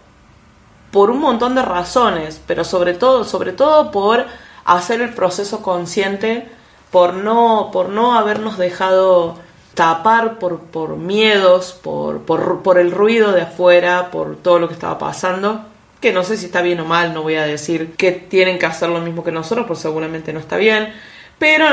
por 0.90 1.11
un 1.11 1.20
montón 1.20 1.55
de 1.55 1.62
razones, 1.62 2.40
pero 2.46 2.64
sobre 2.64 2.94
todo, 2.94 3.25
sobre 3.25 3.53
todo 3.53 3.90
por 3.90 4.27
hacer 4.64 5.01
el 5.01 5.14
proceso 5.14 5.62
consciente, 5.62 6.48
por 6.90 7.14
no, 7.14 7.70
por 7.72 7.88
no 7.88 8.14
habernos 8.14 8.59
dejado 8.59 9.37
tapar 9.75 10.38
por, 10.38 10.61
por 10.61 10.96
miedos, 10.96 11.72
por, 11.83 12.20
por, 12.22 12.62
por 12.62 12.79
el 12.79 12.90
ruido 12.90 13.33
de 13.33 13.42
afuera, 13.42 14.11
por 14.11 14.37
todo 14.37 14.59
lo 14.59 14.68
que 14.68 14.75
estaba 14.75 14.98
pasando, 14.98 15.64
que 16.01 16.12
no 16.12 16.25
sé 16.25 16.37
si 16.37 16.46
está 16.46 16.61
bien 16.62 16.81
o 16.81 16.85
mal, 16.85 17.14
no 17.14 17.22
voy 17.22 17.37
a 17.37 17.44
decir 17.44 17.94
que 17.96 18.12
tienen 18.12 18.59
que 18.59 18.66
hacer 18.66 18.90
lo 18.90 19.01
mismo 19.01 19.25
que 19.25 19.33
nosotros, 19.33 19.66
pues 19.66 19.79
seguramente 19.79 20.33
no 20.33 20.40
está 20.40 20.57
bien, 20.57 20.92
pero 21.38 21.64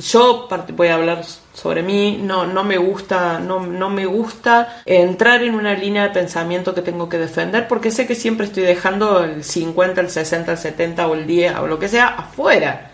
yo 0.00 0.48
voy 0.74 0.88
a 0.88 0.94
hablar 0.94 1.24
sobre 1.52 1.82
mí, 1.82 2.18
no, 2.22 2.46
no 2.46 2.64
me 2.64 2.78
gusta, 2.78 3.38
no, 3.38 3.66
no 3.66 3.90
me 3.90 4.06
gusta 4.06 4.82
entrar 4.86 5.42
en 5.42 5.54
una 5.54 5.74
línea 5.74 6.04
de 6.04 6.10
pensamiento 6.10 6.74
que 6.74 6.82
tengo 6.82 7.08
que 7.08 7.18
defender 7.18 7.68
porque 7.68 7.90
sé 7.90 8.06
que 8.06 8.14
siempre 8.14 8.46
estoy 8.46 8.62
dejando 8.62 9.22
el 9.22 9.44
50, 9.44 10.00
el 10.00 10.10
60, 10.10 10.52
el 10.52 10.58
70 10.58 11.06
o 11.06 11.14
el 11.14 11.26
10 11.26 11.56
o 11.58 11.66
lo 11.66 11.78
que 11.78 11.88
sea 11.88 12.08
afuera. 12.08 12.90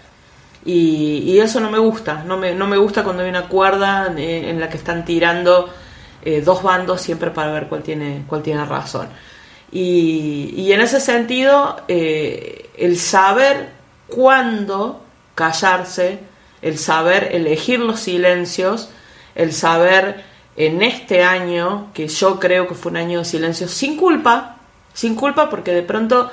Y, 0.64 1.38
eso 1.38 1.60
no 1.60 1.70
me 1.70 1.78
gusta, 1.78 2.24
no 2.24 2.36
me, 2.36 2.54
no 2.54 2.66
me 2.66 2.76
gusta 2.76 3.04
cuando 3.04 3.22
hay 3.22 3.28
una 3.28 3.46
cuerda 3.48 4.12
en 4.16 4.58
la 4.58 4.68
que 4.68 4.76
están 4.76 5.04
tirando 5.04 5.68
eh, 6.22 6.40
dos 6.40 6.60
bandos 6.60 7.00
siempre 7.02 7.30
para 7.30 7.52
ver 7.52 7.68
cuál 7.68 7.84
tiene, 7.84 8.24
cuál 8.26 8.42
tiene 8.42 8.64
razón. 8.64 9.08
Y, 9.70 10.54
y 10.56 10.72
en 10.72 10.80
ese 10.80 10.98
sentido, 10.98 11.82
eh, 11.86 12.70
el 12.76 12.98
saber 12.98 13.68
cuándo 14.08 15.02
callarse, 15.36 16.18
el 16.62 16.78
saber 16.78 17.30
elegir 17.32 17.80
los 17.80 18.00
silencios, 18.00 18.88
el 19.34 19.52
saber 19.52 20.24
en 20.56 20.82
este 20.82 21.22
año, 21.22 21.90
que 21.92 22.08
yo 22.08 22.38
creo 22.40 22.66
que 22.66 22.74
fue 22.74 22.90
un 22.90 22.96
año 22.96 23.18
de 23.20 23.24
silencio 23.24 23.68
sin 23.68 23.96
culpa, 23.96 24.56
sin 24.94 25.14
culpa 25.14 25.50
porque 25.50 25.72
de 25.72 25.82
pronto, 25.82 26.30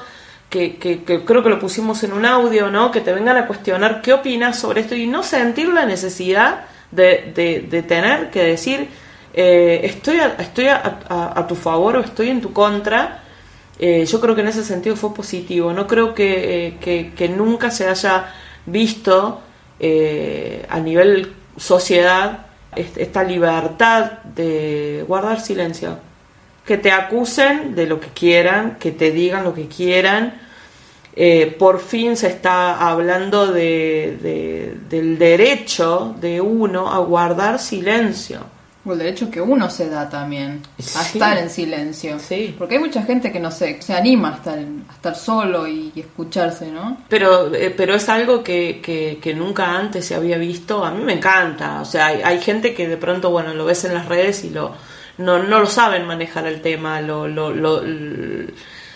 que, 0.50 0.78
que- 0.78 1.04
creo 1.26 1.44
que 1.44 1.50
lo 1.50 1.60
pusimos 1.60 2.04
en 2.04 2.14
un 2.14 2.26
audio, 2.26 2.70
¿no? 2.70 2.92
Que 2.92 3.02
te 3.02 3.12
vengan 3.14 3.38
a 3.38 3.48
cuestionar 3.48 4.02
qué 4.02 4.14
opinas 4.14 4.58
sobre 4.60 4.82
esto 4.82 4.96
y 4.96 5.08
no 5.08 5.24
sentir 5.24 5.68
la 5.70 5.86
necesidad 5.86 6.66
de, 6.92 7.32
de- 7.36 7.68
de 7.70 7.84
tener 7.84 8.30
que 8.32 8.44
decir, 8.44 8.88
eh, 9.34 9.82
estoy, 9.84 10.20
a, 10.20 10.36
estoy 10.40 10.68
a, 10.68 11.46
tu 11.48 11.56
favor 11.56 11.98
o 11.98 12.02
estoy 12.02 12.30
en 12.30 12.42
tu 12.42 12.54
contra, 12.54 13.20
Eh, 13.80 14.06
yo 14.06 14.22
creo 14.22 14.36
que 14.36 14.42
en 14.42 14.48
ese 14.50 14.64
sentido 14.64 14.96
fue 14.96 15.14
positivo. 15.16 15.74
No 15.74 15.88
creo 15.88 16.14
que, 16.14 16.68
eh, 16.68 16.78
que, 16.80 17.12
que 17.18 17.28
nunca 17.28 17.72
se 17.72 17.88
haya 17.90 18.32
visto 18.68 19.42
eh, 19.86 20.66
a 20.70 20.80
nivel 20.80 21.34
sociedad 21.58 22.46
est- 22.74 22.98
esta 22.98 23.22
libertad 23.24 24.04
de 24.36 25.04
guardar 25.08 25.42
silencio. 25.42 25.98
Que 26.66 26.78
te 26.78 26.92
acusen 26.92 27.76
de 27.76 27.86
lo 27.88 28.00
que 28.00 28.08
quieran, 28.08 28.78
que 28.80 28.92
te 28.94 29.12
digan 29.12 29.44
lo 29.44 29.54
que 29.54 29.68
quieran. 29.68 30.40
Eh, 31.16 31.54
por 31.60 31.80
fin 31.82 32.16
se 32.16 32.28
está 32.28 32.90
hablando 32.90 33.52
de- 33.52 34.78
del 34.90 35.18
derecho 35.20 36.16
de 36.22 36.40
uno 36.40 36.92
a 36.92 37.00
guardar 37.00 37.60
silencio. 37.60 38.40
O 38.86 38.92
el 38.94 39.00
derecho 39.00 39.32
que 39.32 39.40
uno 39.40 39.70
se 39.70 39.88
da 39.90 40.10
también 40.10 40.62
a 40.78 40.82
Sí. 41.04 41.18
estar 41.18 41.38
en 41.38 41.50
silencio. 41.50 42.20
Sí. 42.20 42.54
Porque 42.58 42.76
hay 42.76 42.82
mucha 42.82 43.02
gente 43.04 43.32
que 43.32 43.40
no 43.40 43.50
sé, 43.50 43.82
se 43.82 43.94
anima 43.94 44.32
a 44.34 44.36
estar, 44.36 44.58
a 44.60 44.94
estar 44.94 45.16
solo 45.16 45.66
y, 45.68 45.92
y 45.96 46.02
escucharse, 46.02 46.70
¿no? 46.70 46.98
Pero, 47.08 47.54
eh, 47.56 47.74
pero 47.76 47.96
es 47.96 48.10
algo 48.10 48.44
que, 48.44 48.82
que, 48.84 49.20
que 49.22 49.34
nunca 49.34 49.78
antes 49.78 50.06
se 50.06 50.16
había 50.16 50.38
visto. 50.38 50.84
A 50.84 50.92
mí 50.92 51.02
me 51.04 51.14
encanta. 51.14 51.80
O 51.82 51.86
sea, 51.86 52.08
hay, 52.08 52.22
hay 52.24 52.42
gente 52.42 52.74
que 52.74 52.88
de 52.90 52.98
pronto, 52.98 53.30
bueno, 53.32 53.54
lo 53.54 53.64
ves 53.66 53.86
en 53.86 53.94
las 53.94 54.08
redes 54.08 54.44
y 54.44 54.50
lo 54.50 54.74
no, 55.18 55.42
no 55.42 55.60
lo 55.60 55.66
saben 55.68 56.06
manejar 56.06 56.46
el 56.48 56.62
tema. 56.62 57.00
Lo, 57.00 57.28
lo, 57.28 57.52
lo- 57.54 57.84
l- 57.84 58.48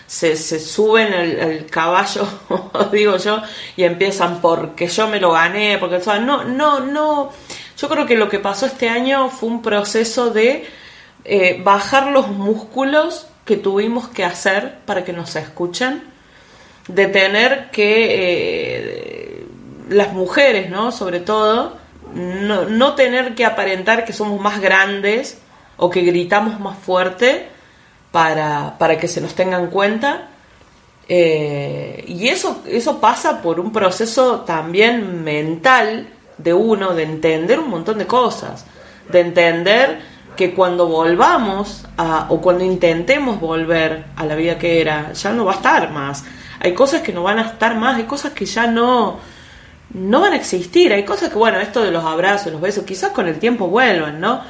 se, 0.06 0.36
se 0.36 0.58
suben 0.58 1.12
al, 1.14 1.40
al 1.40 1.66
caballo, 1.66 2.26
digo 2.92 3.16
yo, 3.18 3.42
y 3.76 3.84
empiezan 3.84 4.40
porque 4.40 4.86
yo 4.88 5.06
me 5.08 5.18
lo 5.20 5.32
gané. 5.32 5.78
Porque, 5.78 5.96
o 5.96 6.00
sea, 6.02 6.18
no, 6.18 6.44
no, 6.44 6.80
no. 6.80 7.30
Yo 7.78 7.88
creo 7.88 8.06
que 8.06 8.16
lo 8.16 8.28
que 8.28 8.40
pasó 8.40 8.66
este 8.66 8.88
año 8.88 9.30
fue 9.30 9.48
un 9.48 9.62
proceso 9.62 10.30
de 10.30 10.66
eh, 11.24 11.60
bajar 11.62 12.08
los 12.08 12.28
músculos 12.28 13.28
que 13.44 13.56
tuvimos 13.56 14.08
que 14.08 14.24
hacer 14.24 14.78
para 14.84 15.04
que 15.04 15.12
nos 15.12 15.36
escuchen 15.36 16.02
de 16.88 17.06
tener 17.06 17.70
que 17.70 18.06
eh, 18.10 19.46
las 19.90 20.12
mujeres, 20.12 20.70
¿no? 20.70 20.90
Sobre 20.90 21.20
todo, 21.20 21.76
no, 22.14 22.64
no 22.64 22.94
tener 22.94 23.36
que 23.36 23.44
aparentar 23.44 24.04
que 24.04 24.12
somos 24.12 24.40
más 24.40 24.60
grandes 24.60 25.38
o 25.76 25.88
que 25.88 26.00
gritamos 26.02 26.58
más 26.58 26.78
fuerte 26.78 27.48
para, 28.10 28.76
para 28.78 28.98
que 28.98 29.06
se 29.06 29.20
nos 29.20 29.34
tenga 29.34 29.56
en 29.58 29.68
cuenta. 29.68 30.30
Eh, 31.08 32.04
y 32.08 32.28
eso, 32.28 32.62
eso 32.66 33.00
pasa 33.00 33.40
por 33.40 33.60
un 33.60 33.70
proceso 33.70 34.40
también 34.40 35.22
mental 35.22 36.08
de 36.38 36.54
uno, 36.54 36.94
de 36.94 37.02
entender 37.02 37.58
un 37.58 37.70
montón 37.70 37.98
de 37.98 38.06
cosas, 38.06 38.64
de 39.10 39.20
entender 39.20 40.00
que 40.36 40.54
cuando 40.54 40.86
volvamos 40.86 41.84
a, 41.96 42.26
o 42.30 42.40
cuando 42.40 42.64
intentemos 42.64 43.40
volver 43.40 44.04
a 44.16 44.24
la 44.24 44.36
vida 44.36 44.58
que 44.58 44.80
era, 44.80 45.12
ya 45.12 45.32
no 45.32 45.44
va 45.44 45.52
a 45.52 45.56
estar 45.56 45.90
más. 45.90 46.24
Hay 46.60 46.74
cosas 46.74 47.02
que 47.02 47.12
no 47.12 47.22
van 47.24 47.38
a 47.38 47.42
estar 47.42 47.74
más, 47.76 47.96
hay 47.96 48.04
cosas 48.04 48.32
que 48.32 48.46
ya 48.46 48.66
no, 48.68 49.18
no 49.94 50.20
van 50.20 50.32
a 50.32 50.36
existir, 50.36 50.92
hay 50.92 51.04
cosas 51.04 51.30
que, 51.30 51.36
bueno, 51.36 51.58
esto 51.58 51.82
de 51.82 51.90
los 51.90 52.04
abrazos, 52.04 52.52
los 52.52 52.60
besos, 52.60 52.84
quizás 52.84 53.10
con 53.10 53.26
el 53.26 53.38
tiempo 53.38 53.66
vuelvan, 53.68 54.20
¿no? 54.20 54.40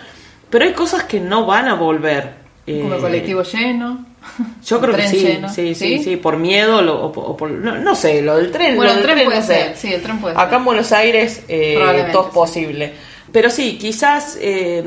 Pero 0.50 0.64
hay 0.64 0.72
cosas 0.72 1.04
que 1.04 1.20
no 1.20 1.46
van 1.46 1.68
a 1.68 1.74
volver. 1.74 2.34
Como 2.66 2.92
el 2.92 2.98
Eh, 2.98 3.00
colectivo 3.00 3.42
lleno. 3.42 4.04
Yo 4.64 4.80
creo 4.80 4.94
que 4.94 5.08
sí, 5.08 5.16
lleno. 5.18 5.48
sí, 5.48 5.74
sí, 5.74 6.02
sí, 6.02 6.16
por 6.16 6.36
miedo 6.36 6.82
lo- 6.82 7.00
o, 7.06 7.12
por- 7.12 7.24
o 7.30 7.36
por, 7.36 7.50
no, 7.50 7.76
no 7.78 7.94
sé, 7.94 8.22
lo 8.22 8.36
del 8.36 8.50
tren. 8.50 8.76
Bueno, 8.76 8.92
el 8.92 9.02
tren 9.02 9.24
puede 9.24 9.40
no 9.40 9.46
sé. 9.46 9.54
ser, 9.54 9.76
sí, 9.76 9.92
el 9.94 10.02
tren 10.02 10.20
puede 10.20 10.34
Acá 10.34 10.48
ser. 10.50 10.58
en 10.58 10.64
Buenos 10.64 10.92
Aires 10.92 11.42
eh, 11.48 12.08
todo 12.12 12.22
es 12.22 12.28
sí. 12.28 12.34
posible. 12.34 12.92
Pero 13.32 13.50
sí, 13.50 13.76
quizás 13.78 14.38
eh, 14.40 14.82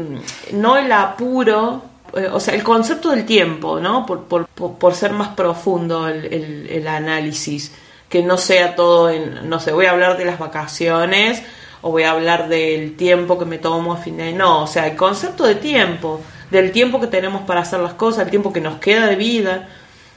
no 0.53 0.77
el 0.77 0.91
apuro, 0.91 1.81
eh, 2.15 2.27
o 2.31 2.39
sea, 2.39 2.55
el 2.55 2.63
concepto 2.63 3.09
del 3.11 3.25
tiempo, 3.25 3.79
¿no? 3.79 4.05
Por, 4.05 4.23
por, 4.23 4.47
por, 4.47 4.73
por 4.75 4.95
ser 4.95 5.11
más 5.13 5.29
profundo 5.29 6.07
el, 6.07 6.25
el- 6.25 6.67
el 6.69 6.87
análisis, 6.87 7.71
que 8.09 8.23
no 8.23 8.37
sea 8.37 8.75
todo 8.75 9.09
en, 9.09 9.47
no 9.49 9.59
sé, 9.59 9.71
voy 9.71 9.85
a 9.85 9.91
hablar 9.91 10.17
de 10.17 10.25
las 10.25 10.37
vacaciones 10.39 11.41
o 11.83 11.91
voy 11.91 12.03
a 12.03 12.11
hablar 12.11 12.47
del 12.49 12.95
tiempo 12.95 13.39
que 13.39 13.45
me 13.45 13.57
tomo 13.57 13.93
a 13.93 13.97
fin 13.97 14.17
de 14.17 14.33
no, 14.33 14.63
o 14.63 14.67
sea, 14.67 14.85
el 14.87 14.95
concepto 14.95 15.45
de 15.45 15.55
tiempo, 15.55 16.19
del 16.51 16.71
tiempo 16.71 16.99
que 16.99 17.07
tenemos 17.07 17.41
para 17.43 17.61
hacer 17.61 17.79
las 17.79 17.93
cosas, 17.93 18.25
el 18.25 18.29
tiempo 18.29 18.53
que 18.53 18.61
nos 18.61 18.79
queda 18.79 19.07
de 19.07 19.15
vida, 19.15 19.69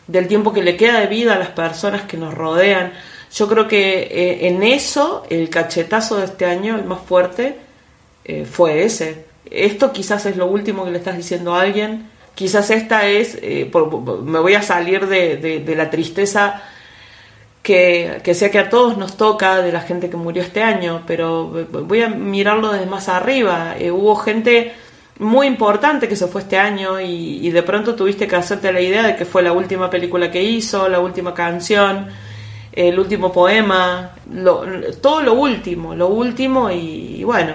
del 0.07 0.27
tiempo 0.29 0.53
que 0.53 0.63
le 0.63 0.77
queda 0.77 1.01
de 1.01 1.07
vida 1.07 1.35
a 1.35 1.39
las 1.39 1.49
personas 1.51 2.03
que 2.03 2.17
nos 2.17 2.35
rodean. 2.35 2.93
Yo 3.35 3.49
creo 3.49 3.67
que 3.67 4.03
eh, 4.03 4.49
en 4.49 4.63
eso 4.63 5.25
el 5.31 5.49
cachetazo 5.49 6.19
de 6.19 6.27
este 6.27 6.45
año, 6.45 6.77
el 6.77 6.85
más 6.85 7.01
fuerte, 7.01 7.57
eh, 8.25 8.45
fue 8.45 8.85
ese. 8.85 9.25
Esto 9.51 9.93
quizás 9.93 10.27
es 10.27 10.37
lo 10.37 10.47
último 10.47 10.85
que 10.85 10.91
le 10.91 10.99
estás 10.99 11.17
diciendo 11.17 11.55
a 11.55 11.63
alguien. 11.63 12.09
Quizás 12.35 12.71
esta 12.71 13.07
es, 13.07 13.39
eh, 13.43 13.69
por- 13.71 14.23
me 14.23 14.39
voy 14.41 14.55
a 14.55 14.63
salir 14.63 15.07
de, 15.07 15.37
de- 15.37 15.61
de 15.61 15.75
la 15.77 15.89
tristeza 15.91 16.63
que, 17.63 18.21
que 18.23 18.35
sé 18.35 18.51
que 18.51 18.59
a 18.59 18.69
todos 18.69 18.99
nos 18.99 19.17
toca 19.17 19.63
de 19.63 19.73
la 19.73 19.81
gente 19.81 20.11
que 20.11 20.17
murió 20.17 20.43
este 20.43 20.63
año, 20.63 21.03
pero 21.07 21.47
voy 21.47 22.03
a 22.03 22.09
mirarlo 22.09 22.73
desde 22.73 22.87
más 22.87 23.09
arriba. 23.09 23.75
Hubo 23.93 24.17
gente 24.17 24.73
muy 25.19 25.47
importante 25.47 26.09
que 26.09 26.17
se 26.17 26.27
fue 26.27 26.41
este 26.43 26.59
año 26.59 27.01
y, 27.01 27.49
de 27.51 27.63
pronto 27.63 27.95
tuviste 27.95 28.27
que 28.27 28.37
hacerte 28.37 28.73
la 28.73 28.81
idea 28.81 29.03
de 29.05 29.17
que 29.17 29.25
fue 29.25 29.43
la 29.43 29.53
última 29.53 29.89
película 29.89 30.31
que 30.31 30.43
hizo, 30.43 30.89
la 30.89 30.99
última 31.01 31.33
canción, 31.35 32.09
el 32.73 32.99
último 32.99 33.33
poema, 33.33 34.11
lo- 34.33 34.65
todo 35.01 35.23
lo 35.23 35.35
último, 35.35 35.95
lo 35.95 36.09
último 36.09 36.71
y, 36.71 37.17
y 37.21 37.25
bueno, 37.25 37.55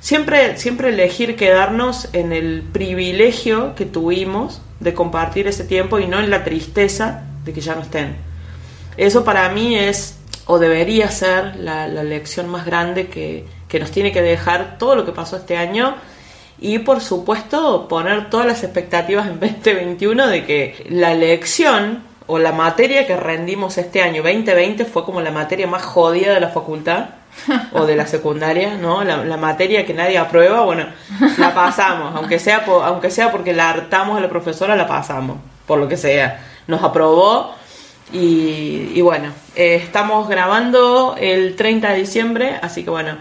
siempre, 0.00 0.56
siempre 0.56 0.90
elegir 0.90 1.34
quedarnos 1.34 2.08
en 2.12 2.32
el 2.32 2.62
privilegio 2.72 3.74
que 3.74 3.86
tuvimos 3.86 4.62
de 4.78 4.94
compartir 4.94 5.48
ese 5.48 5.64
tiempo 5.64 5.98
y 5.98 6.06
no 6.06 6.20
en 6.20 6.30
la 6.30 6.44
tristeza 6.44 7.24
de 7.44 7.52
que 7.52 7.60
ya 7.60 7.74
no 7.74 7.82
estén. 7.82 8.16
Eso 8.96 9.24
para 9.24 9.48
mí 9.48 9.76
es, 9.76 10.18
o 10.46 10.58
debería 10.60 11.10
ser, 11.10 11.56
la, 11.56 11.88
la 11.88 12.04
lección 12.04 12.48
más 12.48 12.64
grande 12.64 13.08
que, 13.08 13.44
que 13.68 13.80
nos 13.80 13.90
tiene 13.90 14.12
que 14.12 14.22
dejar 14.22 14.76
todo 14.78 14.94
lo 14.94 15.04
que 15.04 15.12
pasó 15.12 15.36
este 15.36 15.56
año 15.56 15.96
y 16.62 16.78
por 16.78 17.00
supuesto 17.00 17.88
poner 17.88 18.30
todas 18.30 18.46
las 18.46 18.62
expectativas 18.62 19.26
en 19.26 19.40
2021 19.40 20.26
de 20.28 20.44
que 20.44 20.86
la 20.88 21.14
lección 21.14 22.02
o 22.26 22.38
la 22.38 22.52
materia 22.52 23.06
que 23.06 23.16
rendimos 23.16 23.76
este 23.78 24.00
año 24.02 24.22
2020 24.22 24.84
fue 24.84 25.04
como 25.04 25.20
la 25.20 25.30
materia 25.32 25.66
más 25.66 25.82
jodida 25.82 26.32
de 26.34 26.40
la 26.40 26.48
facultad 26.48 27.06
o 27.72 27.84
de 27.86 27.96
la 27.96 28.06
secundaria, 28.06 28.76
¿no? 28.76 29.02
La, 29.04 29.36
materia 29.38 29.84
que 29.86 29.92
nadie 29.94 30.18
aprueba, 30.18 30.60
bueno, 30.60 30.86
la 31.38 31.52
pasamos, 31.54 32.14
aunque 32.14 32.38
sea, 32.38 32.64
por- 32.64 32.84
aunque 32.84 33.10
sea 33.10 33.32
porque 33.32 33.52
la 33.54 33.70
hartamos 33.70 34.18
a 34.18 34.20
la 34.20 34.28
profesora, 34.28 34.76
la 34.76 34.86
pasamos, 34.86 35.38
por 35.66 35.78
lo 35.78 35.88
que 35.88 35.96
sea. 35.96 36.44
Nos 36.68 36.82
aprobó 36.82 37.54
y, 38.12 38.92
y 38.94 39.00
bueno, 39.00 39.30
eh, 39.56 39.76
estamos 39.82 40.28
grabando 40.28 41.16
el 41.18 41.56
30 41.56 41.90
de 41.92 41.96
diciembre, 41.98 42.58
así 42.62 42.84
que 42.84 42.90
bueno, 42.90 43.16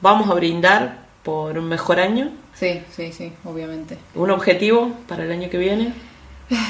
vamos 0.00 0.28
a 0.28 0.34
brindar 0.34 1.05
por 1.26 1.58
un 1.58 1.68
mejor 1.68 1.98
año, 1.98 2.30
Sí, 2.54 2.80
sí, 2.96 3.12
sí, 3.12 3.32
obviamente. 3.44 3.98
un 4.14 4.30
objetivo 4.30 4.92
para 5.08 5.24
el 5.24 5.32
año 5.32 5.50
que 5.50 5.58
viene. 5.58 5.92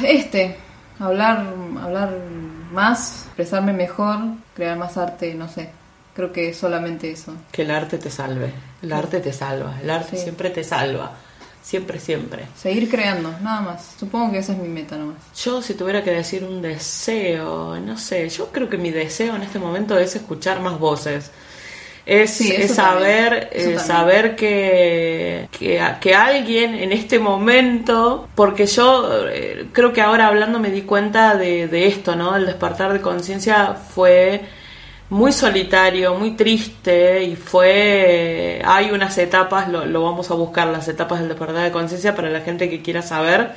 Este, 0.02 0.56
hablar, 0.98 1.46
hablar 1.82 2.10
más, 2.72 3.24
expresarme 3.26 3.72
mejor, 3.74 4.18
crear 4.54 4.78
más 4.78 4.96
arte, 4.96 5.34
no 5.34 5.46
sé. 5.48 5.68
Creo 6.14 6.32
que 6.32 6.54
solamente 6.54 7.10
eso. 7.10 7.34
Que 7.52 7.62
el 7.62 7.70
arte 7.70 7.98
te 7.98 8.10
salve, 8.10 8.50
el 8.82 8.92
arte 8.94 9.20
te 9.20 9.32
salva, 9.34 9.74
el 9.82 9.90
arte 9.90 10.16
Sí. 10.16 10.22
siempre 10.22 10.48
te 10.48 10.64
salva, 10.64 11.12
siempre, 11.62 12.00
siempre. 12.00 12.46
Seguir 12.56 12.88
creando, 12.90 13.30
nada 13.42 13.60
más. 13.60 13.94
Supongo 14.00 14.32
que 14.32 14.38
esa 14.38 14.52
es 14.54 14.58
mi 14.58 14.68
meta 14.68 14.96
nomás. 14.96 15.16
Yo 15.44 15.60
si 15.60 15.74
tuviera 15.74 16.02
que 16.02 16.12
decir 16.12 16.42
un 16.44 16.62
deseo, 16.62 17.78
no 17.78 17.98
sé, 17.98 18.28
yo 18.30 18.48
creo 18.50 18.70
que 18.70 18.78
mi 18.78 18.90
deseo 18.90 19.36
en 19.36 19.42
este 19.42 19.58
momento 19.58 19.98
es 19.98 20.16
escuchar 20.16 20.60
más 20.60 20.78
voces. 20.78 21.30
Es, 22.06 22.30
Sí, 22.30 22.52
es 22.52 22.76
saber, 22.76 23.50
eh, 23.52 23.80
saber 23.80 24.36
que, 24.36 25.48
que, 25.50 26.14
alguien 26.14 26.76
en 26.76 26.92
este 26.92 27.18
momento, 27.18 28.28
porque 28.36 28.66
yo 28.66 29.28
eh, 29.28 29.66
creo 29.72 29.92
que 29.92 30.00
ahora 30.00 30.28
hablando 30.28 30.60
me 30.60 30.70
di 30.70 30.82
cuenta 30.82 31.34
de, 31.34 31.66
de 31.66 31.88
esto, 31.88 32.14
¿no? 32.14 32.36
El 32.36 32.46
despertar 32.46 32.92
de 32.92 33.00
conciencia 33.00 33.74
fue 33.74 34.42
muy 35.10 35.32
solitario, 35.32 36.14
muy 36.14 36.36
triste 36.36 37.24
y 37.24 37.34
fue, 37.34 38.62
hay 38.64 38.92
unas 38.92 39.18
etapas, 39.18 39.68
lo, 39.68 39.84
lo 39.84 40.04
vamos 40.04 40.30
a 40.30 40.34
buscar, 40.34 40.68
las 40.68 40.86
etapas 40.86 41.18
del 41.18 41.28
despertar 41.28 41.64
de 41.64 41.72
conciencia 41.72 42.14
para 42.14 42.30
la 42.30 42.40
gente 42.40 42.70
que 42.70 42.82
quiera 42.82 43.02
saber 43.02 43.50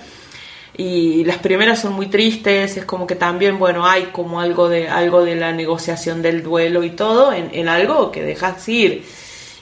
y 0.80 1.26
las 1.26 1.39
primeras 1.39 1.82
son 1.82 1.92
muy 1.92 2.08
tristes, 2.08 2.78
es 2.78 2.86
como 2.86 3.06
que 3.06 3.15
también, 3.15 3.60
bueno, 3.60 3.86
hay 3.86 4.04
como 4.13 4.39
algo 4.39 4.70
de, 4.70 4.88
algo 4.88 5.26
de 5.26 5.36
la 5.36 5.52
negociación 5.52 6.22
del 6.22 6.42
duelo 6.42 6.86
y 6.86 6.92
todo 6.92 7.34
en, 7.34 7.68
algo 7.68 8.12
que 8.12 8.24
dejas 8.24 8.65
ir. 8.70 9.04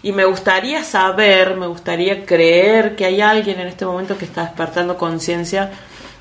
Y 0.04 0.12
me 0.12 0.26
gustaría 0.26 0.84
saber, 0.84 1.56
me 1.56 1.66
gustaría 1.66 2.24
creer 2.24 2.96
que 2.96 3.06
hay 3.06 3.20
alguien 3.22 3.60
en 3.60 3.66
este 3.66 3.84
momento 3.84 4.16
que 4.16 4.26
está 4.26 4.44
despertando 4.44 4.96
conciencia, 4.96 5.72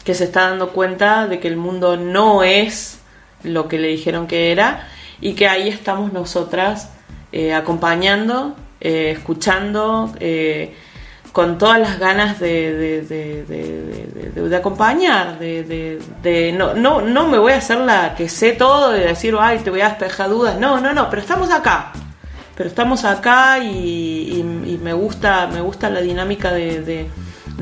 que 0.03 0.15
se 0.15 0.25
está 0.25 0.49
dando 0.49 0.71
cuenta 0.71 1.27
de 1.27 1.41
que 1.41 1.49
el 1.49 1.59
mundo 1.59 1.99
no 1.99 2.43
es 2.43 3.01
lo 3.43 3.69
que 3.69 3.79
le 3.79 3.89
dijeron 3.89 4.27
que 4.27 4.51
era 4.51 4.89
y 5.21 5.35
que 5.35 5.47
ahí 5.47 5.69
estamos 5.69 6.15
nosotras 6.15 6.91
eh, 7.33 7.53
acompañando, 7.53 8.57
eh, 8.81 9.11
escuchando, 9.11 10.15
eh, 10.21 10.75
con 11.37 11.59
todas 11.59 11.79
las 11.79 11.99
ganas 11.99 12.41
de, 12.41 13.03
de, 13.05 13.45
de, 14.49 14.57
acompañar, 14.57 15.39
de, 15.39 16.55
no, 16.57 16.73
no, 16.73 17.03
no 17.03 17.29
me 17.29 17.37
voy 17.37 17.53
a 17.53 17.59
hacer 17.59 17.77
la 17.77 18.15
que 18.15 18.31
sé 18.31 18.53
todo, 18.53 18.93
de 18.93 19.01
decir, 19.01 19.37
ay, 19.39 19.59
te 19.59 19.69
voy 19.69 19.83
a 19.83 19.91
despejar 19.91 20.31
dudas, 20.31 20.59
no, 20.59 20.81
no, 20.81 20.95
no, 20.95 21.11
pero 21.11 21.21
estamos 21.21 21.51
acá, 21.51 21.93
pero 22.57 22.71
estamos 22.71 23.05
acá 23.05 23.59
y, 23.59 23.69
y- 23.69 24.71
y 24.73 24.81
me 24.83 24.95
gusta, 24.95 25.47
me 25.53 25.61
gusta 25.61 25.91
la 25.91 26.01
dinámica 26.01 26.53
de, 26.53 27.07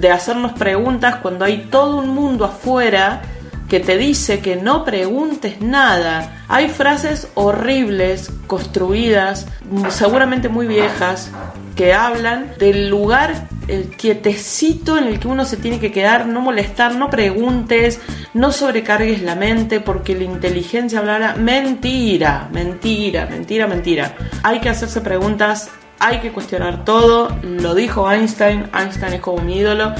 hacernos 0.08 0.52
preguntas 0.52 1.16
cuando 1.16 1.44
hay 1.44 1.66
todo 1.68 1.96
un 1.96 2.10
mundo 2.10 2.44
afuera 2.44 3.22
que 3.68 3.80
te 3.80 3.98
dice 3.98 4.38
que 4.38 4.54
no 4.54 4.84
preguntes 4.84 5.60
nada. 5.60 6.44
Hay 6.46 6.68
frases 6.68 7.26
horribles, 7.34 8.30
construidas, 8.46 9.48
seguramente 9.88 10.48
muy 10.48 10.68
viejas, 10.68 11.32
que 11.74 11.92
hablan 11.92 12.52
del 12.60 12.88
lugar 12.88 13.48
el 13.68 13.88
quietecito 13.96 14.96
en 14.98 15.04
el 15.04 15.18
que 15.18 15.28
uno 15.28 15.44
se 15.44 15.56
tiene 15.56 15.80
que 15.80 15.90
quedar, 15.92 16.26
no 16.26 16.40
molestar, 16.40 16.94
no 16.94 17.10
preguntes, 17.10 18.00
no 18.34 18.52
sobrecargues 18.52 19.22
la 19.22 19.34
mente 19.34 19.80
porque 19.80 20.14
la 20.14 20.24
inteligencia 20.24 20.98
hablará 20.98 21.34
mentira, 21.36 22.48
mentira, 22.52 23.26
mentira, 23.26 23.66
mentira. 23.66 24.14
Hay 24.42 24.60
que 24.60 24.68
hacerse 24.68 25.00
preguntas, 25.00 25.70
hay 25.98 26.18
que 26.20 26.32
cuestionar 26.32 26.84
todo, 26.84 27.36
lo 27.42 27.74
dijo 27.74 28.10
Einstein, 28.10 28.66
Einstein 28.74 29.14
es 29.14 29.20
como 29.20 29.42
mi 29.42 29.56
ídolo, 29.58 29.94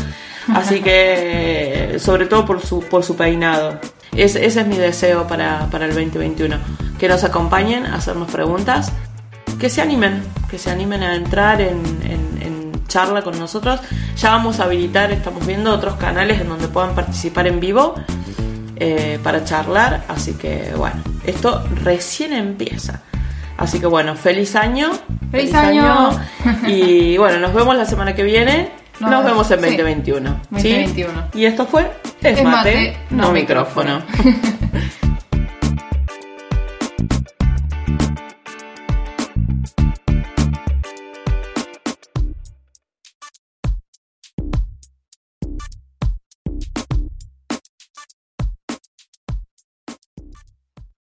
así 0.54 0.80
que 0.80 1.96
sobre 1.98 2.26
todo 2.26 2.44
por 2.44 2.60
su, 2.60 2.80
por 2.80 3.02
su 3.02 3.16
peinado. 3.16 3.78
Es- 4.14 4.36
ese 4.36 4.60
es 4.60 4.66
mi 4.66 4.76
deseo 4.76 5.26
para, 5.26 5.66
para 5.70 5.86
el 5.86 5.94
2021, 5.94 6.56
que 6.98 7.08
nos 7.08 7.24
acompañen 7.24 7.86
a 7.86 7.96
hacernos 7.96 8.30
preguntas 8.30 8.92
que 9.58 9.68
se 9.70 9.80
animen, 9.82 10.22
que 10.50 10.58
se 10.58 10.70
animen 10.70 11.02
a 11.02 11.14
entrar 11.14 11.60
en, 11.60 11.80
en- 12.04 12.33
en 12.33 12.33
charla 12.88 13.22
con 13.22 13.38
nosotros. 13.38 13.80
Ya 14.16 14.30
vamos 14.30 14.60
a 14.60 14.64
habilitar, 14.64 15.10
estamos 15.12 15.46
viendo 15.46 15.72
otros 15.72 15.94
canales 15.94 16.40
en 16.40 16.48
donde 16.48 16.68
puedan 16.68 16.94
participar 16.94 17.46
en 17.46 17.60
vivo 17.60 17.94
eh, 18.76 19.18
para 19.22 19.44
charlar. 19.44 20.04
Así 20.08 20.34
que 20.34 20.72
bueno, 20.76 20.96
esto 21.24 21.64
recién 21.82 22.32
empieza. 22.32 23.02
Así 23.56 23.78
que 23.80 23.86
bueno, 23.86 24.16
feliz 24.16 24.56
año. 24.56 24.90
¡Feliz 25.30 25.54
año! 25.54 26.10
Y 26.66 27.16
bueno, 27.16 27.38
nos 27.38 27.54
vemos 27.54 27.76
la 27.76 27.84
semana 27.86 28.14
que 28.14 28.22
viene. 28.22 28.70
Nos, 29.00 29.10
Nos 29.10 29.24
vemos 29.24 29.50
en 29.50 29.60
vemos, 29.60 29.70
sí. 29.70 29.76
2021. 29.82 30.30
¿sí? 30.30 30.86
2021. 30.86 31.24
Y 31.34 31.44
esto 31.46 31.66
fue 31.66 31.90
Es, 32.22 32.42
mate, 32.44 32.44
mate, 32.44 32.96
no 33.10 33.26
no 33.26 33.32
micrófono. 33.32 34.02
micrófono. 34.06 34.44